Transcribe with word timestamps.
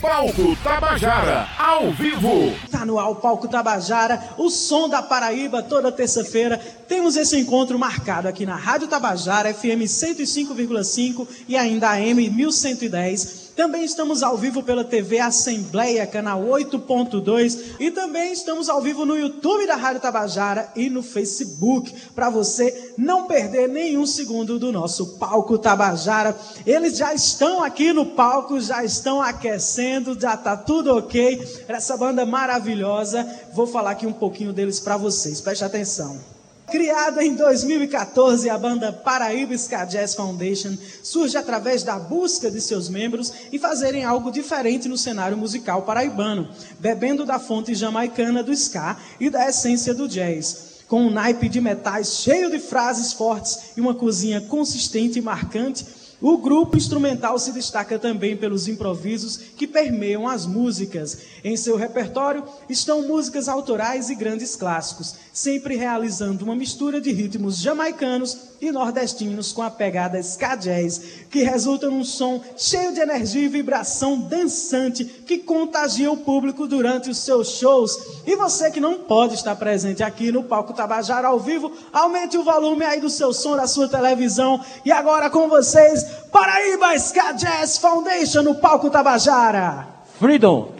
Palco 0.00 0.54
Tabajara, 0.62 1.48
ao 1.58 1.90
vivo. 1.90 2.54
Tá 2.70 2.86
no 2.86 3.00
ar 3.00 3.10
o 3.10 3.16
Palco 3.16 3.48
Tabajara, 3.48 4.30
o 4.38 4.48
som 4.48 4.88
da 4.88 5.02
Paraíba, 5.02 5.60
toda 5.60 5.90
terça-feira. 5.90 6.56
Temos 6.86 7.16
esse 7.16 7.36
encontro 7.36 7.76
marcado 7.76 8.28
aqui 8.28 8.46
na 8.46 8.54
Rádio 8.54 8.86
Tabajara, 8.86 9.52
FM 9.52 9.82
105,5 9.86 11.26
e 11.48 11.56
ainda 11.56 11.90
AM 11.90 12.30
1110. 12.30 13.47
Também 13.58 13.82
estamos 13.82 14.22
ao 14.22 14.36
vivo 14.36 14.62
pela 14.62 14.84
TV 14.84 15.18
Assembleia, 15.18 16.06
canal 16.06 16.44
8.2. 16.44 17.74
E 17.80 17.90
também 17.90 18.32
estamos 18.32 18.68
ao 18.68 18.80
vivo 18.80 19.04
no 19.04 19.18
YouTube 19.18 19.66
da 19.66 19.74
Rádio 19.74 20.00
Tabajara 20.00 20.70
e 20.76 20.88
no 20.88 21.02
Facebook, 21.02 21.92
para 22.14 22.30
você 22.30 22.94
não 22.96 23.26
perder 23.26 23.68
nenhum 23.68 24.06
segundo 24.06 24.60
do 24.60 24.70
nosso 24.70 25.18
palco 25.18 25.58
Tabajara. 25.58 26.38
Eles 26.64 26.96
já 26.96 27.12
estão 27.12 27.60
aqui 27.60 27.92
no 27.92 28.06
palco, 28.06 28.60
já 28.60 28.84
estão 28.84 29.20
aquecendo, 29.20 30.16
já 30.16 30.36
tá 30.36 30.56
tudo 30.56 30.96
ok. 30.96 31.44
Essa 31.66 31.96
banda 31.96 32.24
maravilhosa. 32.24 33.28
Vou 33.54 33.66
falar 33.66 33.90
aqui 33.90 34.06
um 34.06 34.12
pouquinho 34.12 34.52
deles 34.52 34.78
para 34.78 34.96
vocês. 34.96 35.40
Preste 35.40 35.64
atenção. 35.64 36.37
Criada 36.70 37.24
em 37.24 37.34
2014, 37.34 38.50
a 38.50 38.58
banda 38.58 38.92
Paraíba 38.92 39.54
Ska 39.54 39.86
Jazz 39.86 40.14
Foundation 40.14 40.76
surge 41.02 41.34
através 41.38 41.82
da 41.82 41.98
busca 41.98 42.50
de 42.50 42.60
seus 42.60 42.90
membros 42.90 43.32
em 43.50 43.58
fazerem 43.58 44.04
algo 44.04 44.30
diferente 44.30 44.86
no 44.86 44.98
cenário 44.98 45.36
musical 45.36 45.82
paraibano, 45.82 46.50
bebendo 46.78 47.24
da 47.24 47.38
fonte 47.38 47.74
jamaicana 47.74 48.42
do 48.42 48.52
ska 48.52 48.98
e 49.18 49.30
da 49.30 49.48
essência 49.48 49.94
do 49.94 50.06
jazz. 50.06 50.82
Com 50.86 51.06
um 51.06 51.10
naipe 51.10 51.48
de 51.48 51.58
metais 51.58 52.16
cheio 52.16 52.50
de 52.50 52.58
frases 52.58 53.14
fortes 53.14 53.70
e 53.74 53.80
uma 53.80 53.94
cozinha 53.94 54.42
consistente 54.42 55.18
e 55.18 55.22
marcante, 55.22 55.86
o 56.20 56.36
grupo 56.38 56.76
instrumental 56.76 57.38
se 57.38 57.52
destaca 57.52 57.98
também 57.98 58.36
pelos 58.36 58.66
improvisos 58.66 59.36
que 59.56 59.66
permeiam 59.66 60.26
as 60.26 60.46
músicas. 60.46 61.18
Em 61.44 61.56
seu 61.56 61.76
repertório 61.76 62.44
estão 62.68 63.06
músicas 63.06 63.48
autorais 63.48 64.10
e 64.10 64.16
grandes 64.16 64.56
clássicos, 64.56 65.14
sempre 65.32 65.76
realizando 65.76 66.44
uma 66.44 66.56
mistura 66.56 67.00
de 67.00 67.12
ritmos 67.12 67.58
jamaicanos 67.58 68.48
e 68.60 68.72
nordestinos 68.72 69.52
com 69.52 69.62
a 69.62 69.70
pegada 69.70 70.18
ska 70.20 70.56
jazz, 70.56 71.00
que 71.30 71.44
resulta 71.44 71.88
num 71.88 72.02
som 72.02 72.42
cheio 72.56 72.92
de 72.92 73.00
energia 73.00 73.44
e 73.44 73.48
vibração 73.48 74.18
dançante 74.18 75.04
que 75.04 75.38
contagia 75.38 76.10
o 76.10 76.16
público 76.16 76.66
durante 76.66 77.08
os 77.08 77.18
seus 77.18 77.50
shows. 77.50 77.96
E 78.26 78.34
você 78.34 78.70
que 78.70 78.80
não 78.80 79.00
pode 79.00 79.34
estar 79.34 79.54
presente 79.54 80.02
aqui 80.02 80.32
no 80.32 80.42
palco 80.42 80.72
Tabajara 80.72 81.28
ao 81.28 81.38
vivo, 81.38 81.70
aumente 81.92 82.36
o 82.36 82.42
volume 82.42 82.84
aí 82.84 83.00
do 83.00 83.08
seu 83.08 83.32
som 83.32 83.56
da 83.56 83.68
sua 83.68 83.88
televisão. 83.88 84.60
E 84.84 84.90
agora 84.90 85.30
com 85.30 85.48
vocês, 85.48 86.04
Paraíba 86.32 86.98
Ska 86.98 87.32
Jazz 87.32 87.78
Foundation 87.78 88.44
no 88.44 88.54
palco 88.54 88.90
Tabajara. 88.90 89.86
Freedom. 90.18 90.78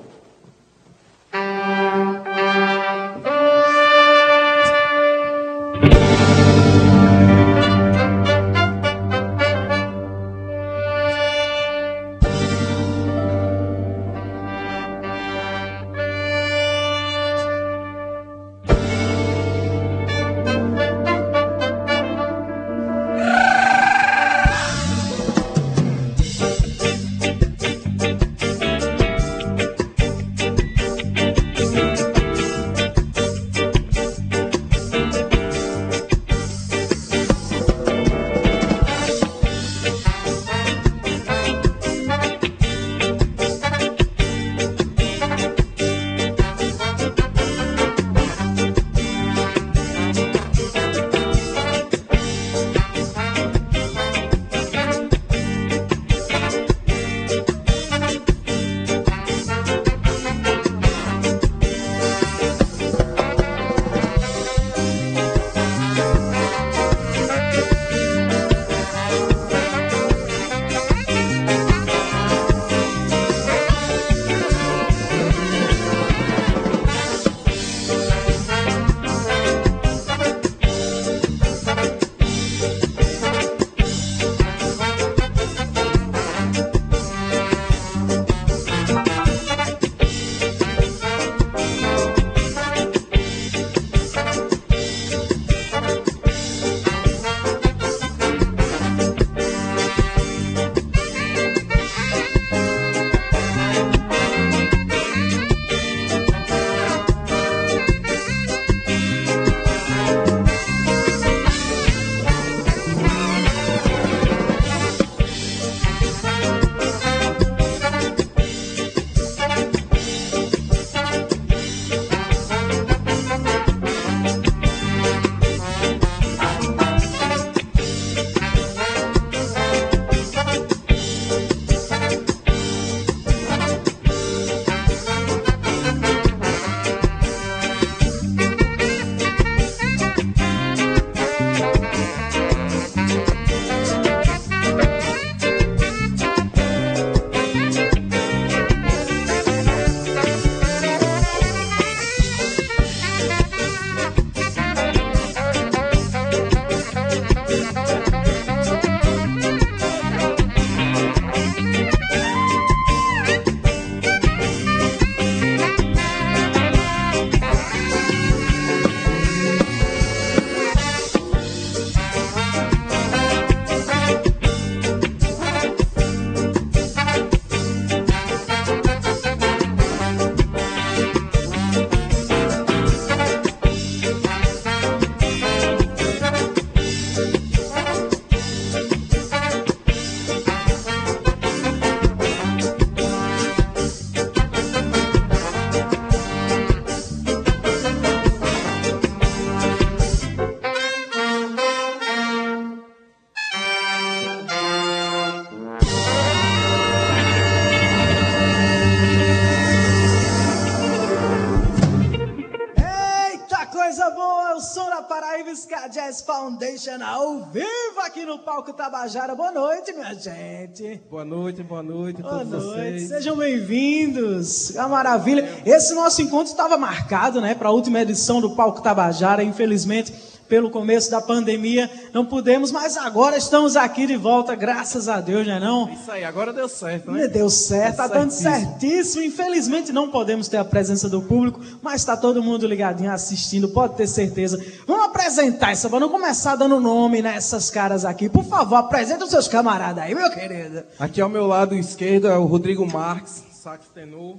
Jazz 215.86 216.22
Foundation 216.22 217.02
ao 217.04 217.44
vivo 217.52 218.00
aqui 218.04 218.24
no 218.24 218.40
palco 218.40 218.72
Tabajara. 218.72 219.34
Boa 219.36 219.52
noite, 219.52 219.92
minha 219.92 220.12
gente. 220.14 221.00
Boa 221.08 221.24
noite, 221.24 221.62
boa 221.62 221.82
noite 221.82 222.20
Boa 222.20 222.38
todos 222.38 222.64
noite, 222.64 222.80
vocês. 222.80 223.08
sejam 223.08 223.36
bem-vindos. 223.36 224.74
É 224.74 224.80
uma 224.80 224.88
maravilha. 224.88 225.62
Esse 225.64 225.94
nosso 225.94 226.20
encontro 226.20 226.50
estava 226.50 226.76
marcado, 226.76 227.40
né, 227.40 227.54
para 227.54 227.68
a 227.68 227.72
última 227.72 228.00
edição 228.00 228.40
do 228.40 228.56
palco 228.56 228.82
Tabajara. 228.82 229.44
Infelizmente, 229.44 230.12
pelo 230.48 230.70
começo 230.70 231.10
da 231.10 231.20
pandemia, 231.20 231.90
não 232.12 232.24
pudemos, 232.24 232.72
mas 232.72 232.96
agora 232.96 233.36
estamos 233.36 233.76
aqui 233.76 234.06
de 234.06 234.16
volta, 234.16 234.54
graças 234.54 235.08
a 235.08 235.20
Deus, 235.20 235.46
né 235.46 235.60
não? 235.60 235.90
Isso 235.90 236.10
aí, 236.10 236.24
agora 236.24 236.52
deu 236.52 236.68
certo, 236.68 237.10
né? 237.10 237.28
Deu 237.28 237.50
certo, 237.50 237.96
tá 237.96 238.06
Deu 238.06 238.20
dando 238.20 238.30
certíssimo. 238.30 239.22
Infelizmente 239.22 239.92
não 239.92 240.10
podemos 240.10 240.48
ter 240.48 240.56
a 240.56 240.64
presença 240.64 241.08
do 241.08 241.20
público, 241.20 241.60
mas 241.82 242.00
está 242.00 242.16
todo 242.16 242.42
mundo 242.42 242.66
ligadinho 242.66 243.12
assistindo, 243.12 243.68
pode 243.68 243.96
ter 243.96 244.06
certeza. 244.06 244.58
Vamos 244.86 245.06
apresentar 245.06 245.72
essa 245.72 245.88
vamos 245.88 246.10
começar 246.10 246.56
dando 246.56 246.80
nome 246.80 247.20
nessas 247.20 247.70
caras 247.70 248.04
aqui. 248.04 248.28
Por 248.28 248.44
favor, 248.44 248.76
apresenta 248.76 249.24
os 249.24 249.30
seus 249.30 249.48
camaradas 249.48 250.02
aí, 250.02 250.14
meu 250.14 250.30
querido. 250.30 250.84
Aqui 250.98 251.20
ao 251.20 251.28
meu 251.28 251.46
lado 251.46 251.74
esquerdo 251.74 252.28
é 252.28 252.36
o 252.38 252.46
Rodrigo 252.46 252.86
Marques, 252.90 253.42
sax 253.52 253.86
tenor. 253.94 254.36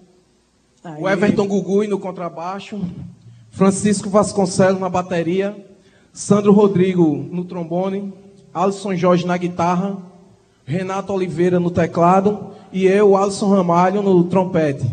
Aí. 0.84 1.02
O 1.02 1.10
Everton 1.10 1.48
Gugui 1.48 1.88
no 1.88 2.00
contrabaixo. 2.00 2.80
Francisco 3.52 4.10
Vasconcelos 4.10 4.80
na 4.80 4.90
bateria. 4.90 5.69
Sandro 6.14 6.52
Rodrigo 6.52 7.16
no 7.32 7.46
trombone. 7.46 8.14
Alisson 8.54 8.96
Jorge 8.96 9.26
na 9.26 9.38
guitarra. 9.38 9.98
Renato 10.66 11.14
Oliveira 11.14 11.60
no 11.60 11.72
teclado. 11.72 12.52
E 12.72 12.86
eu, 12.86 13.16
Alisson 13.18 13.54
Ramalho, 13.54 14.02
no 14.02 14.24
trompete. 14.26 14.86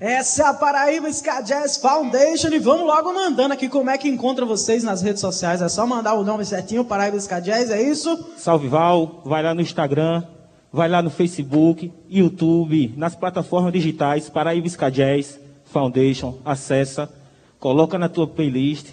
Essa 0.00 0.42
é 0.42 0.46
a 0.48 0.52
Paraíba 0.52 1.08
Ska 1.08 1.40
Jazz 1.40 1.78
Foundation 1.78 2.48
e 2.48 2.58
vamos 2.58 2.86
logo 2.86 3.14
mandando 3.14 3.54
aqui 3.54 3.70
como 3.70 3.88
é 3.88 3.96
que 3.96 4.06
encontra 4.06 4.44
vocês 4.44 4.84
nas 4.84 5.00
redes 5.00 5.20
sociais. 5.20 5.62
É 5.62 5.68
só 5.70 5.86
mandar 5.86 6.12
o 6.12 6.22
nome 6.22 6.44
certinho, 6.44 6.84
Paraíba 6.84 7.16
Ska 7.16 7.40
Jazz, 7.40 7.70
é 7.70 7.80
isso? 7.80 8.32
Salve 8.36 8.68
Val, 8.68 9.22
vai 9.24 9.42
lá 9.42 9.54
no 9.54 9.62
Instagram, 9.62 10.22
vai 10.70 10.90
lá 10.90 11.00
no 11.00 11.08
Facebook, 11.08 11.90
YouTube, 12.10 12.92
nas 12.98 13.14
plataformas 13.14 13.72
digitais, 13.72 14.28
Paraíba 14.28 14.66
Ska 14.66 14.90
Jazz 14.90 15.40
Foundation, 15.64 16.36
acessa, 16.44 17.08
coloca 17.58 17.98
na 17.98 18.08
tua 18.08 18.26
playlist 18.26 18.88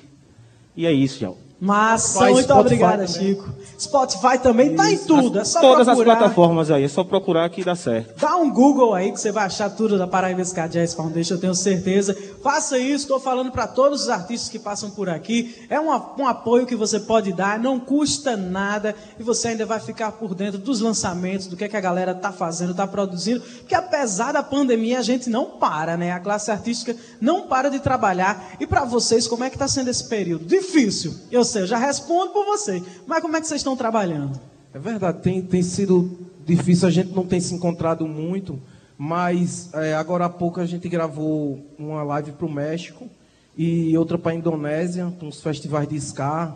e 0.78 0.86
é 0.86 0.94
isso, 0.94 1.20
Jal. 1.20 1.38
Massa, 1.62 2.22
muito 2.22 2.42
Spotify 2.42 2.60
obrigada, 2.60 3.06
também. 3.06 3.30
Chico. 3.36 3.62
Spotify 3.80 4.38
também 4.42 4.76
tá 4.76 4.92
em 4.92 4.98
tudo, 4.98 5.40
é 5.40 5.46
só 5.46 5.60
Todas 5.60 5.88
as 5.88 5.96
procurar. 5.96 6.18
plataformas 6.18 6.72
aí, 6.72 6.84
é 6.84 6.88
só 6.88 7.04
procurar 7.04 7.50
que 7.50 7.64
dá 7.64 7.76
certo. 7.76 8.20
Dá 8.20 8.36
um 8.36 8.52
Google 8.52 8.96
aí 8.96 9.12
que 9.12 9.20
você 9.20 9.32
vai 9.32 9.46
achar 9.46 9.70
tudo 9.70 9.98
da 9.98 10.08
Paraíba 10.08 10.42
Jazz 10.42 10.96
Foundation, 10.96 11.36
eu 11.36 11.40
tenho 11.40 11.54
certeza. 11.56 12.18
Faça 12.44 12.78
isso, 12.78 13.04
estou 13.04 13.20
falando 13.20 13.52
para 13.52 13.68
todos 13.68 14.02
os 14.04 14.10
artistas 14.10 14.50
que 14.50 14.58
passam 14.58 14.90
por 14.90 15.08
aqui. 15.08 15.56
É 15.70 15.80
um, 15.80 15.90
um 16.18 16.28
apoio 16.28 16.66
que 16.66 16.76
você 16.76 17.00
pode 17.00 17.32
dar, 17.32 17.60
não 17.60 17.80
custa 17.80 18.36
nada 18.36 18.96
e 19.20 19.24
você 19.24 19.50
ainda 19.50 19.66
vai 19.66 19.80
ficar 19.80 20.12
por 20.14 20.34
dentro 20.34 20.60
dos 20.60 20.80
lançamentos, 20.80 21.48
do 21.48 21.56
que, 21.56 21.64
é 21.64 21.68
que 21.68 21.78
a 21.78 21.82
galera 21.82 22.14
tá 22.16 22.32
fazendo, 22.32 22.74
tá 22.74 22.88
produzindo. 22.88 23.42
Porque 23.42 23.76
apesar 23.76 24.32
da 24.32 24.42
pandemia, 24.44 25.00
a 25.00 25.04
gente 25.04 25.30
não 25.30 25.46
para, 25.46 25.96
né? 25.96 26.12
A 26.12 26.20
classe 26.20 26.50
artística 26.50 26.96
não 27.20 27.48
para 27.48 27.70
de 27.70 27.80
trabalhar. 27.80 28.56
E 28.60 28.66
para 28.66 28.84
vocês, 28.84 29.28
como 29.28 29.44
é 29.44 29.50
que 29.50 29.56
está 29.56 29.68
sendo 29.68 29.90
esse 29.90 30.08
período? 30.08 30.46
Difícil, 30.46 31.14
eu 31.32 31.44
sei, 31.52 31.64
eu 31.64 31.68
já 31.68 31.78
respondo 31.78 32.32
por 32.32 32.46
vocês. 32.46 32.82
Mas 33.06 33.22
como 33.22 33.36
é 33.36 33.42
que 33.42 33.48
vocês 33.48 33.60
estão 33.60 33.76
trabalhando? 33.76 34.40
É 34.74 34.80
verdade, 34.80 35.22
tem, 35.22 35.42
tem 35.42 35.62
sido 35.62 36.30
difícil, 36.46 36.88
a 36.88 36.92
gente 36.92 37.14
não 37.14 37.26
tem 37.26 37.40
se 37.40 37.54
encontrado 37.54 38.08
muito, 38.08 38.60
mas 38.98 39.70
é, 39.74 39.94
agora 39.94 40.26
há 40.26 40.30
pouco 40.30 40.60
a 40.60 40.66
gente 40.66 40.88
gravou 40.88 41.66
uma 41.78 42.04
live 42.04 42.32
para 42.32 42.46
o 42.46 42.52
México 42.52 43.10
e 43.58 43.98
outra 43.98 44.18
para 44.18 44.32
a 44.32 44.36
Indonésia, 44.36 45.14
com 45.20 45.28
os 45.28 45.42
festivais 45.42 45.88
de 45.88 45.98
ska 45.98 46.56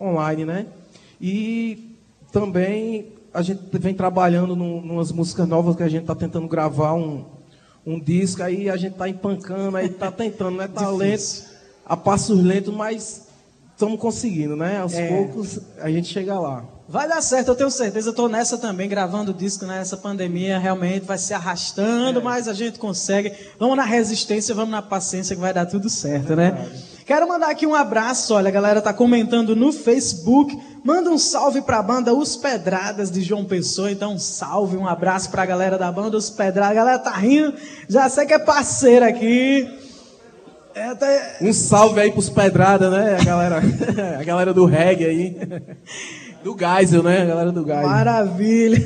online, 0.00 0.44
né? 0.44 0.66
E 1.20 1.96
também 2.32 3.12
a 3.32 3.42
gente 3.42 3.60
vem 3.78 3.94
trabalhando 3.94 4.56
num, 4.56 4.80
numas 4.80 5.12
músicas 5.12 5.46
novas 5.46 5.76
que 5.76 5.82
a 5.82 5.88
gente 5.88 6.02
está 6.02 6.14
tentando 6.14 6.48
gravar 6.48 6.94
um, 6.94 7.24
um 7.86 7.98
disco, 7.98 8.42
aí 8.42 8.68
a 8.68 8.76
gente 8.76 8.92
está 8.92 9.08
empancando, 9.08 9.76
aí 9.76 9.86
está 9.86 10.10
tentando, 10.10 10.56
né? 10.56 10.68
Tá 10.72 10.90
lento, 10.90 11.44
a 11.86 11.96
passos 11.96 12.42
lentos, 12.42 12.74
mas 12.74 13.28
estamos 13.82 13.98
conseguindo, 13.98 14.54
né? 14.56 14.78
Aos 14.78 14.94
É. 14.94 15.08
poucos 15.08 15.58
a 15.80 15.90
gente 15.90 16.08
chega 16.08 16.38
lá. 16.38 16.64
Vai 16.88 17.08
dar 17.08 17.20
certo, 17.22 17.48
eu 17.48 17.54
tenho 17.54 17.70
certeza. 17.70 18.10
Eu 18.10 18.14
tô 18.14 18.28
nessa 18.28 18.58
também, 18.58 18.88
gravando 18.88 19.32
disco 19.32 19.64
nessa 19.64 19.96
pandemia. 19.96 20.58
Realmente 20.58 21.04
vai 21.06 21.18
se 21.18 21.32
arrastando, 21.34 22.22
mas 22.22 22.46
a 22.46 22.52
gente 22.52 22.78
consegue. 22.78 23.32
Vamos 23.58 23.76
na 23.76 23.84
resistência, 23.84 24.54
vamos 24.54 24.70
na 24.70 24.82
paciência 24.82 25.34
que 25.34 25.40
vai 25.40 25.52
dar 25.52 25.66
tudo 25.66 25.88
certo, 25.88 26.36
né? 26.36 26.68
Quero 27.06 27.26
mandar 27.26 27.50
aqui 27.50 27.66
um 27.66 27.74
abraço. 27.74 28.34
Olha, 28.34 28.48
a 28.48 28.52
galera 28.52 28.80
tá 28.80 28.92
comentando 28.92 29.56
no 29.56 29.72
Facebook. 29.72 30.56
Manda 30.84 31.10
um 31.10 31.18
salve 31.18 31.62
pra 31.62 31.82
banda 31.82 32.14
Os 32.14 32.36
Pedradas 32.36 33.10
de 33.10 33.22
João 33.22 33.44
Pessoa. 33.44 33.90
Então, 33.90 34.14
um 34.14 34.18
salve, 34.18 34.76
um 34.76 34.86
abraço 34.86 35.30
pra 35.30 35.44
galera 35.46 35.76
da 35.78 35.90
banda 35.90 36.16
Os 36.16 36.30
Pedradas. 36.30 36.72
A 36.72 36.74
galera 36.74 36.98
tá 36.98 37.12
rindo, 37.12 37.54
já 37.88 38.08
sei 38.08 38.26
que 38.26 38.34
é 38.34 38.38
parceira 38.38 39.08
aqui. 39.08 39.81
É, 40.74 40.94
tá- 40.94 41.36
Um 41.40 41.52
salve 41.52 42.00
aí 42.00 42.10
pros 42.12 42.28
Pedrada, 42.28 42.90
né? 42.90 43.18
A 43.20 43.24
galera, 43.24 43.62
a 44.20 44.24
galera 44.24 44.54
do 44.54 44.64
reggae 44.64 45.04
aí. 45.04 45.36
Do 46.42 46.56
Geisel, 46.58 47.02
né? 47.02 47.22
A 47.22 47.26
galera 47.26 47.52
do 47.52 47.64
Geisel. 47.64 47.86
Maravilha. 47.88 48.80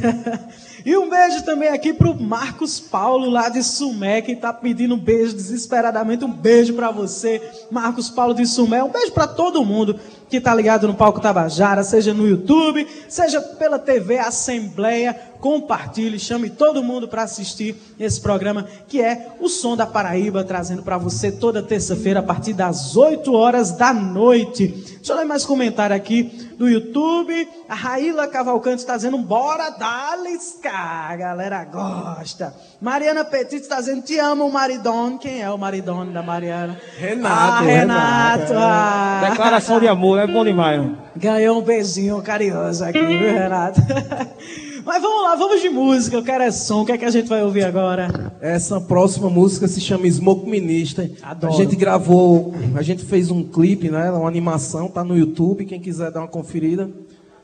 E 0.84 0.96
um 0.96 1.10
beijo 1.10 1.44
também 1.44 1.68
aqui 1.68 1.92
pro 1.92 2.14
Marcos 2.14 2.78
Paulo, 2.78 3.28
lá 3.28 3.48
de 3.48 3.62
Sumé, 3.62 4.20
que 4.22 4.36
tá 4.36 4.52
pedindo 4.52 4.94
um 4.94 4.98
beijo 4.98 5.34
desesperadamente. 5.34 6.24
Um 6.24 6.32
beijo 6.32 6.74
para 6.74 6.90
você, 6.92 7.42
Marcos 7.70 8.08
Paulo 8.08 8.34
de 8.34 8.46
Sumé. 8.46 8.82
Um 8.84 8.90
beijo 8.92 9.10
para 9.12 9.26
todo 9.26 9.64
mundo 9.64 9.98
que 10.28 10.40
tá 10.40 10.54
ligado 10.54 10.86
no 10.86 10.94
Palco 10.94 11.20
Tabajara, 11.20 11.82
seja 11.84 12.12
no 12.12 12.26
YouTube, 12.26 12.86
seja 13.08 13.40
pela 13.40 13.78
TV 13.78 14.18
Assembleia. 14.18 15.14
Compartilhe, 15.40 16.18
chame 16.18 16.50
todo 16.50 16.82
mundo 16.82 17.06
para 17.06 17.22
assistir 17.22 17.76
esse 18.00 18.20
programa 18.20 18.66
que 18.88 19.00
é 19.00 19.32
o 19.38 19.48
Som 19.48 19.76
da 19.76 19.86
Paraíba, 19.86 20.42
trazendo 20.42 20.82
para 20.82 20.98
você 20.98 21.30
toda 21.30 21.62
terça-feira 21.62 22.20
a 22.20 22.22
partir 22.22 22.52
das 22.52 22.96
8 22.96 23.32
horas 23.32 23.72
da 23.72 23.92
noite. 23.92 24.68
Deixa 24.68 25.12
eu 25.12 25.16
ler 25.16 25.24
mais 25.24 25.44
comentário 25.44 25.94
aqui 25.94 26.24
do 26.58 26.68
YouTube. 26.68 27.48
A 27.68 27.74
Raíla 27.74 28.26
Cavalcante 28.26 28.78
está 28.78 28.96
dizendo, 28.96 29.18
bora 29.18 29.70
Dalisca. 29.70 30.70
A 30.72 31.16
galera 31.16 31.64
gosta. 31.64 32.54
Mariana 32.80 33.24
Petit 33.24 33.62
está 33.62 33.80
dizendo, 33.80 34.02
te 34.02 34.18
amo, 34.18 34.50
Maridon. 34.50 35.16
Quem 35.18 35.40
é 35.42 35.50
o 35.50 35.56
Maridon 35.56 36.12
da 36.12 36.22
Mariana? 36.22 36.76
Renato, 36.98 37.34
Ah, 37.34 37.60
Renato. 37.60 38.38
Renato. 38.42 38.52
ah. 38.56 39.26
Declaração 39.30 39.80
de 39.80 39.88
amor, 39.88 40.18
é 40.18 40.26
bom 40.26 40.44
demais. 40.44 40.78
mano. 40.80 40.98
Ganhou 41.16 41.58
um 41.58 41.62
beijinho 41.62 42.20
carinhoso 42.20 42.84
aqui, 42.84 42.98
viu, 43.00 43.18
Renato? 43.32 43.80
Mas 44.84 45.02
vamos 45.02 45.22
lá, 45.24 45.34
vamos 45.34 45.60
de 45.62 45.68
música. 45.68 46.16
Eu 46.16 46.22
quero 46.22 46.44
é 46.44 46.50
som. 46.52 46.82
O 46.82 46.86
que 46.86 46.92
é 46.92 46.98
que 46.98 47.04
a 47.04 47.10
gente 47.10 47.28
vai 47.28 47.42
ouvir 47.42 47.64
agora? 47.64 48.32
Essa 48.40 48.80
próxima 48.80 49.28
música 49.28 49.66
se 49.66 49.80
chama 49.80 50.08
Smoke 50.08 50.48
Minister. 50.48 51.10
Adoro. 51.22 51.52
A 51.52 51.56
gente 51.56 51.74
gravou, 51.74 52.54
a 52.76 52.82
gente 52.82 53.04
fez 53.04 53.30
um 53.30 53.42
clipe, 53.42 53.90
né? 53.90 54.10
Uma 54.12 54.28
animação, 54.28 54.86
tá 54.86 55.02
no 55.02 55.16
YouTube. 55.16 55.64
Quem 55.64 55.80
quiser 55.80 56.12
dar 56.12 56.20
uma 56.20 56.28
conferida. 56.28 56.88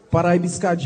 Paraíba 0.09 0.47
Ska 0.47 0.77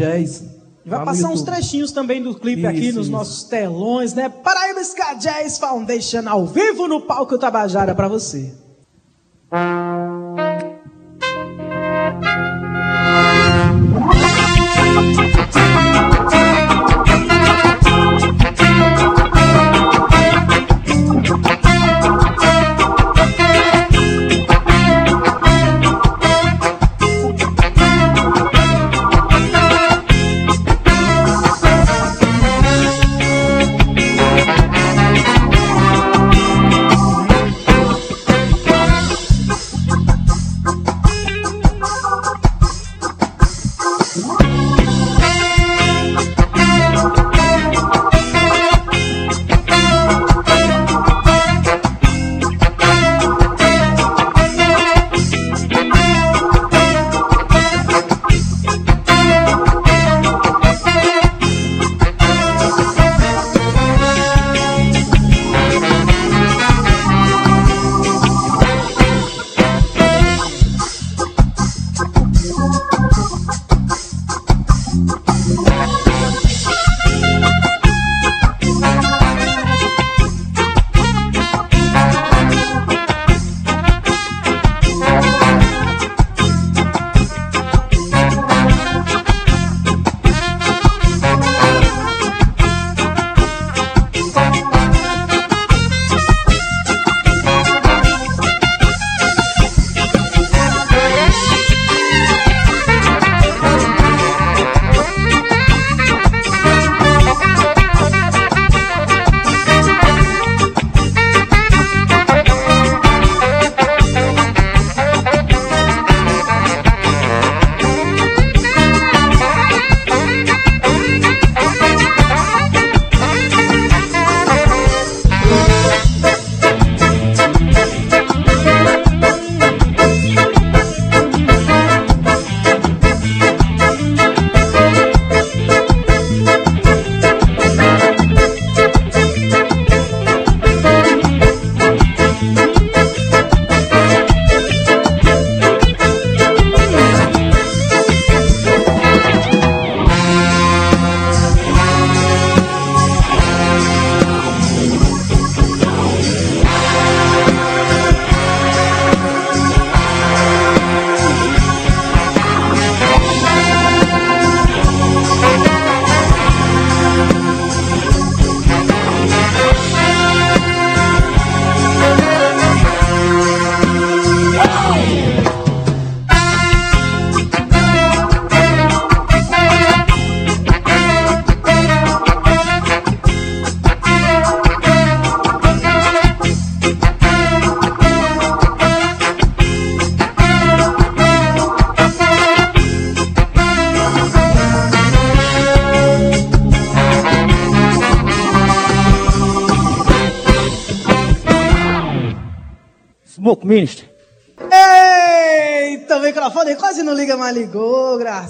Jazz. 0.86 0.96
Vai 0.98 1.04
passar 1.04 1.28
uns 1.30 1.42
trechinhos 1.42 1.90
também 1.90 2.22
do 2.22 2.34
clipe 2.34 2.64
aqui 2.64 2.86
Isso, 2.86 2.98
nos 2.98 3.06
isso. 3.06 3.12
nossos 3.16 3.44
telões, 3.44 4.14
né? 4.14 4.28
Paraíba 4.28 4.80
Ska 4.80 5.14
Jazz 5.14 5.58
Foundation 5.58 6.28
ao 6.28 6.46
vivo 6.46 6.86
no 6.86 7.00
palco 7.00 7.36
Tabajara 7.36 7.94
para 7.94 8.08
você. 8.08 8.54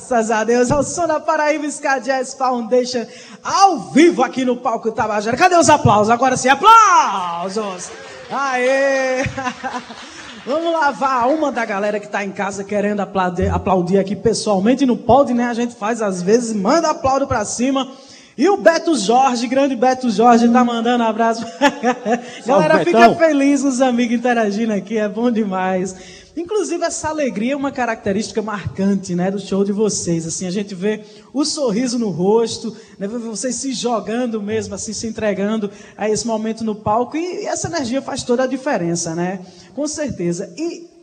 Graças 0.09 0.31
a 0.31 0.45
Deus. 0.45 0.71
É 0.71 0.77
o 0.77 0.83
som 0.83 1.07
da 1.07 1.19
Paraíba 1.19 1.67
Ska 1.67 1.99
Jazz 1.99 2.35
Foundation 2.35 3.05
ao 3.43 3.79
vivo 3.91 4.23
aqui 4.23 4.45
no 4.45 4.57
palco 4.57 4.93
Tabajara. 4.93 5.37
Cadê 5.37 5.57
os 5.57 5.69
aplausos? 5.69 6.11
Agora 6.11 6.37
sim, 6.37 6.49
aplausos! 6.49 7.91
Aê! 8.31 9.25
Vamos 10.47 10.73
lavar 10.73 11.29
uma 11.29 11.51
da 11.51 11.65
galera 11.65 11.99
que 11.99 12.07
está 12.07 12.25
em 12.25 12.31
casa 12.31 12.63
querendo 12.63 13.01
aplaudir, 13.01 13.53
aplaudir 13.53 13.99
aqui 13.99 14.15
pessoalmente. 14.15 14.87
Não 14.87 14.97
pode, 14.97 15.35
né? 15.35 15.49
A 15.49 15.55
gente 15.55 15.75
faz 15.75 16.01
às 16.01 16.23
vezes, 16.23 16.55
manda 16.55 16.91
aplauso 16.91 17.27
para 17.27 17.45
cima. 17.45 17.91
E 18.38 18.49
o 18.50 18.59
Beto 18.59 18.95
Jorge, 18.95 19.47
grande 19.47 19.75
Beto 19.75 20.11
Jorge, 20.11 20.47
tá 20.49 20.62
mandando 20.62 21.05
abraço. 21.05 21.45
galera 22.45 22.85
fica 22.85 23.14
feliz 23.14 23.64
os 23.64 23.81
amigos 23.81 24.14
interagindo 24.16 24.75
aqui, 24.75 24.99
é 24.99 25.09
bom 25.09 25.31
demais. 25.31 25.97
Inclusive, 26.37 26.85
essa 26.85 27.09
alegria 27.09 27.55
é 27.55 27.57
uma 27.57 27.73
característica 27.73 28.43
marcante 28.43 29.14
né, 29.14 29.31
do 29.31 29.40
show 29.40 29.64
de 29.64 29.73
vocês. 29.73 30.26
Assim, 30.26 30.47
a 30.47 30.50
gente 30.50 30.75
vê 30.75 31.00
o 31.33 31.47
sorriso 31.47 31.99
no 31.99 32.11
rosto, 32.11 32.76
né, 32.99 33.09
vocês 33.09 33.55
se 33.55 33.73
jogando 33.73 34.43
mesmo, 34.43 34.75
assim, 34.75 34.93
se 34.93 35.07
entregando 35.07 35.71
a 35.97 36.11
esse 36.11 36.26
momento 36.26 36.62
no 36.62 36.75
palco. 36.75 37.16
E 37.16 37.47
essa 37.47 37.69
energia 37.69 38.02
faz 38.02 38.23
toda 38.23 38.43
a 38.43 38.47
diferença, 38.47 39.14
né? 39.14 39.40
Com 39.75 39.88
certeza. 39.88 40.52
E 40.59 40.96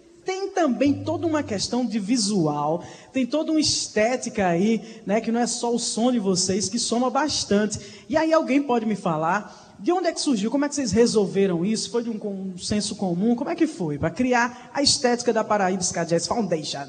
também 0.54 1.04
toda 1.04 1.28
uma 1.28 1.44
questão 1.44 1.86
de 1.86 2.00
visual, 2.00 2.84
tem 3.12 3.26
toda 3.26 3.52
uma 3.52 3.60
estética 3.60 4.48
aí, 4.48 5.02
né, 5.06 5.20
que 5.20 5.32
não 5.32 5.40
é 5.40 5.48
só 5.48 5.74
o 5.74 5.80
som 5.80 6.12
de 6.12 6.20
vocês, 6.20 6.70
que 6.70 6.80
soma 6.80 7.10
bastante. 7.10 7.80
E 8.08 8.16
aí 8.16 8.32
alguém 8.32 8.62
pode 8.62 8.86
me 8.86 8.96
falar 8.96 9.76
de 9.80 9.92
onde 9.92 10.08
é 10.08 10.14
que 10.14 10.22
surgiu? 10.22 10.50
Como 10.50 10.64
é 10.64 10.70
que 10.70 10.76
vocês 10.76 10.92
resolveram 10.92 11.66
isso? 11.66 11.92
Foi 11.92 12.04
de 12.04 12.10
um, 12.10 12.18
um 12.26 12.58
senso 12.58 12.96
comum? 12.96 13.36
Como 13.36 13.50
é 13.50 13.56
que 13.56 13.68
foi 13.68 13.98
para 13.98 14.10
criar 14.10 14.72
a 14.74 14.82
estética 14.82 15.34
da 15.34 15.44
Paraíba 15.44 15.82
Ska 15.82 16.06
Jazz 16.06 16.26
Foundation? 16.26 16.88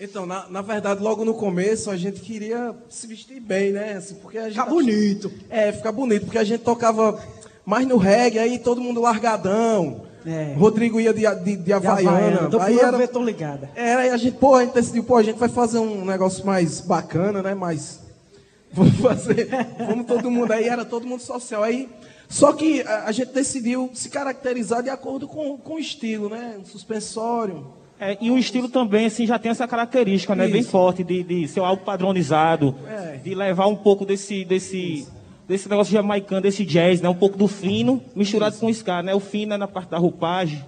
Então, 0.00 0.24
na, 0.24 0.48
na, 0.48 0.62
verdade, 0.62 1.02
logo 1.02 1.26
no 1.26 1.34
começo 1.34 1.90
a 1.90 1.96
gente 1.98 2.22
queria 2.22 2.74
se 2.88 3.06
vestir 3.06 3.38
bem, 3.38 3.72
né? 3.72 3.92
Assim, 3.92 4.14
porque 4.14 4.38
a 4.38 4.44
gente 4.44 4.52
ficar 4.52 4.64
bonito. 4.64 5.30
É, 5.50 5.70
ficar 5.70 5.92
bonito, 5.92 6.24
porque 6.24 6.38
a 6.38 6.44
gente 6.44 6.62
tocava 6.62 7.22
mais 7.66 7.86
no 7.86 7.98
reggae, 7.98 8.38
aí 8.38 8.58
todo 8.58 8.80
mundo 8.80 9.02
largadão. 9.02 10.06
É. 10.26 10.54
Rodrigo 10.58 11.00
ia 11.00 11.12
de, 11.12 11.22
de, 11.42 11.56
de 11.56 11.72
Havaiana. 11.72 12.48
De 12.48 12.58
aí 12.58 12.78
era, 12.78 13.08
tô 13.08 13.22
ligada. 13.22 13.70
Era, 13.74 14.02
aí 14.02 14.10
a 14.10 14.16
gente, 14.16 14.36
pô, 14.36 14.54
a 14.54 14.64
gente 14.64 14.74
decidiu, 14.74 15.04
pô, 15.04 15.16
a 15.16 15.22
gente 15.22 15.38
vai 15.38 15.48
fazer 15.48 15.78
um 15.78 16.04
negócio 16.04 16.44
mais 16.44 16.80
bacana, 16.80 17.42
né? 17.42 17.54
Mais. 17.54 18.00
Vamos 18.72 18.96
fazer. 18.98 19.48
vamos 19.78 20.06
todo 20.06 20.30
mundo. 20.30 20.52
Aí 20.52 20.68
era 20.68 20.84
todo 20.84 21.04
mundo 21.04 21.20
social. 21.20 21.60
Aí 21.64 21.88
só 22.28 22.52
que 22.52 22.82
a, 22.82 23.06
a 23.06 23.12
gente 23.12 23.32
decidiu 23.32 23.90
se 23.92 24.08
caracterizar 24.08 24.80
de 24.80 24.88
acordo 24.88 25.26
com, 25.26 25.58
com 25.58 25.74
o 25.74 25.78
estilo, 25.80 26.28
né? 26.28 26.56
Um 26.60 26.64
suspensório. 26.64 27.66
É, 27.98 28.16
e 28.20 28.30
o 28.30 28.38
estilo 28.38 28.68
também, 28.68 29.06
assim, 29.06 29.26
já 29.26 29.38
tem 29.38 29.50
essa 29.50 29.66
característica, 29.66 30.34
né? 30.34 30.46
Bem 30.46 30.62
forte, 30.62 31.02
de, 31.04 31.22
de 31.22 31.48
ser 31.48 31.60
algo 31.60 31.84
padronizado, 31.84 32.74
é. 32.88 33.16
de 33.16 33.34
levar 33.34 33.66
um 33.66 33.76
pouco 33.76 34.06
desse, 34.06 34.44
desse, 34.44 35.06
desse 35.50 35.68
negócio 35.68 35.92
jamaicano, 35.92 36.40
desse 36.40 36.64
jazz, 36.64 37.00
né? 37.00 37.08
Um 37.08 37.14
pouco 37.14 37.36
do 37.36 37.48
fino, 37.48 38.00
misturado 38.14 38.56
com 38.56 38.66
o 38.66 38.70
ska, 38.70 39.02
né? 39.02 39.12
O 39.16 39.18
fino 39.18 39.52
é 39.52 39.56
na 39.56 39.66
parte 39.66 39.90
da 39.90 39.98
roupagem 39.98 40.64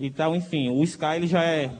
e 0.00 0.10
tal, 0.10 0.34
enfim. 0.34 0.70
O 0.70 0.82
ska, 0.82 1.14
ele 1.14 1.26
já 1.26 1.44
é 1.44 1.70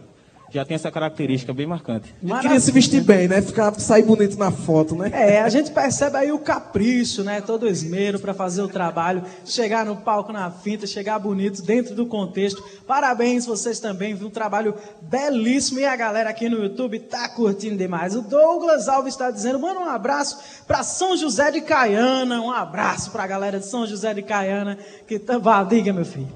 já 0.54 0.64
tem 0.64 0.76
essa 0.76 0.88
característica 0.88 1.52
bem 1.52 1.66
marcante. 1.66 2.14
A 2.22 2.26
gente 2.26 2.40
queria 2.42 2.60
se 2.60 2.70
vestir 2.70 3.02
bem, 3.02 3.26
né? 3.26 3.42
Ficar, 3.42 3.74
sair 3.74 4.04
bonito 4.04 4.38
na 4.38 4.52
foto, 4.52 4.94
né? 4.94 5.10
É, 5.12 5.40
a 5.40 5.48
gente 5.48 5.72
percebe 5.72 6.16
aí 6.16 6.30
o 6.30 6.38
capricho, 6.38 7.24
né? 7.24 7.40
Todo 7.40 7.64
o 7.64 7.68
esmero 7.68 8.20
para 8.20 8.32
fazer 8.32 8.62
o 8.62 8.68
trabalho, 8.68 9.24
chegar 9.44 9.84
no 9.84 9.96
palco 9.96 10.32
na 10.32 10.52
finta, 10.52 10.86
chegar 10.86 11.18
bonito 11.18 11.60
dentro 11.60 11.92
do 11.96 12.06
contexto. 12.06 12.62
Parabéns 12.86 13.44
vocês 13.44 13.80
também, 13.80 14.14
viu? 14.14 14.28
Um 14.28 14.30
trabalho 14.30 14.76
belíssimo 15.02 15.80
e 15.80 15.84
a 15.84 15.96
galera 15.96 16.30
aqui 16.30 16.48
no 16.48 16.62
YouTube 16.62 17.00
tá 17.00 17.28
curtindo 17.30 17.76
demais. 17.76 18.14
O 18.14 18.22
Douglas 18.22 18.88
Alves 18.88 19.14
está 19.14 19.32
dizendo, 19.32 19.58
manda 19.58 19.80
um 19.80 19.88
abraço 19.88 20.62
para 20.68 20.84
São 20.84 21.16
José 21.16 21.50
de 21.50 21.62
Caiana, 21.62 22.40
um 22.40 22.52
abraço 22.52 23.10
para 23.10 23.24
a 23.24 23.26
galera 23.26 23.58
de 23.58 23.66
São 23.66 23.84
José 23.84 24.14
de 24.14 24.22
Caiana, 24.22 24.78
que 25.08 25.18
tá... 25.18 25.34
diga 25.68 25.92
meu 25.92 26.04
filho. 26.04 26.32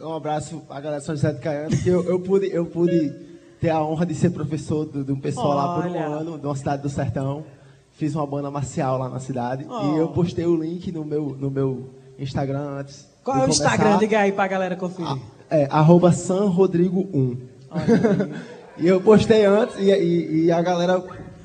Um 0.00 0.14
abraço 0.14 0.62
à 0.70 0.80
galera 0.80 1.00
de 1.00 1.06
São 1.06 1.14
José 1.14 1.32
de 1.32 1.40
Caiana, 1.40 1.76
que 1.76 1.88
eu, 1.90 2.02
eu 2.08 2.18
pude, 2.18 2.48
eu 2.50 2.64
pude 2.64 3.27
ter 3.60 3.70
a 3.70 3.82
honra 3.82 4.06
de 4.06 4.14
ser 4.14 4.30
professor 4.30 4.86
de, 4.86 5.10
um 5.12 5.20
pessoal 5.20 5.48
Olha. 5.48 5.56
lá 5.56 5.74
por 5.74 5.90
um 5.90 5.98
ano, 5.98 6.38
de 6.38 6.46
uma 6.46 6.56
cidade 6.56 6.82
do 6.82 6.88
sertão. 6.88 7.44
Fiz 7.92 8.14
uma 8.14 8.26
banda 8.26 8.50
marcial 8.50 8.98
lá 8.98 9.08
na 9.08 9.18
cidade. 9.18 9.66
Oh. 9.68 9.94
E 9.94 9.98
eu 9.98 10.08
postei 10.08 10.46
o 10.46 10.56
link 10.56 10.92
no 10.92 11.04
meu, 11.04 11.36
no 11.38 11.50
meu 11.50 11.90
Instagram 12.18 12.78
antes. 12.78 13.08
Qual 13.24 13.36
é 13.36 13.40
o 13.40 13.42
começar. 13.42 13.64
Instagram? 13.64 13.98
Diga 13.98 14.20
aí 14.20 14.32
pra 14.32 14.46
galera 14.46 14.76
conferir. 14.76 15.10
Ah, 15.10 15.18
é, 15.50 15.66
arroba 15.70 16.10
sanrodrigo1. 16.10 17.36
e 18.78 18.86
eu 18.86 19.00
postei 19.00 19.44
antes 19.44 19.76
e, 19.78 19.90
e, 19.90 20.44
e, 20.44 20.52
a 20.52 20.62
galera 20.62 21.02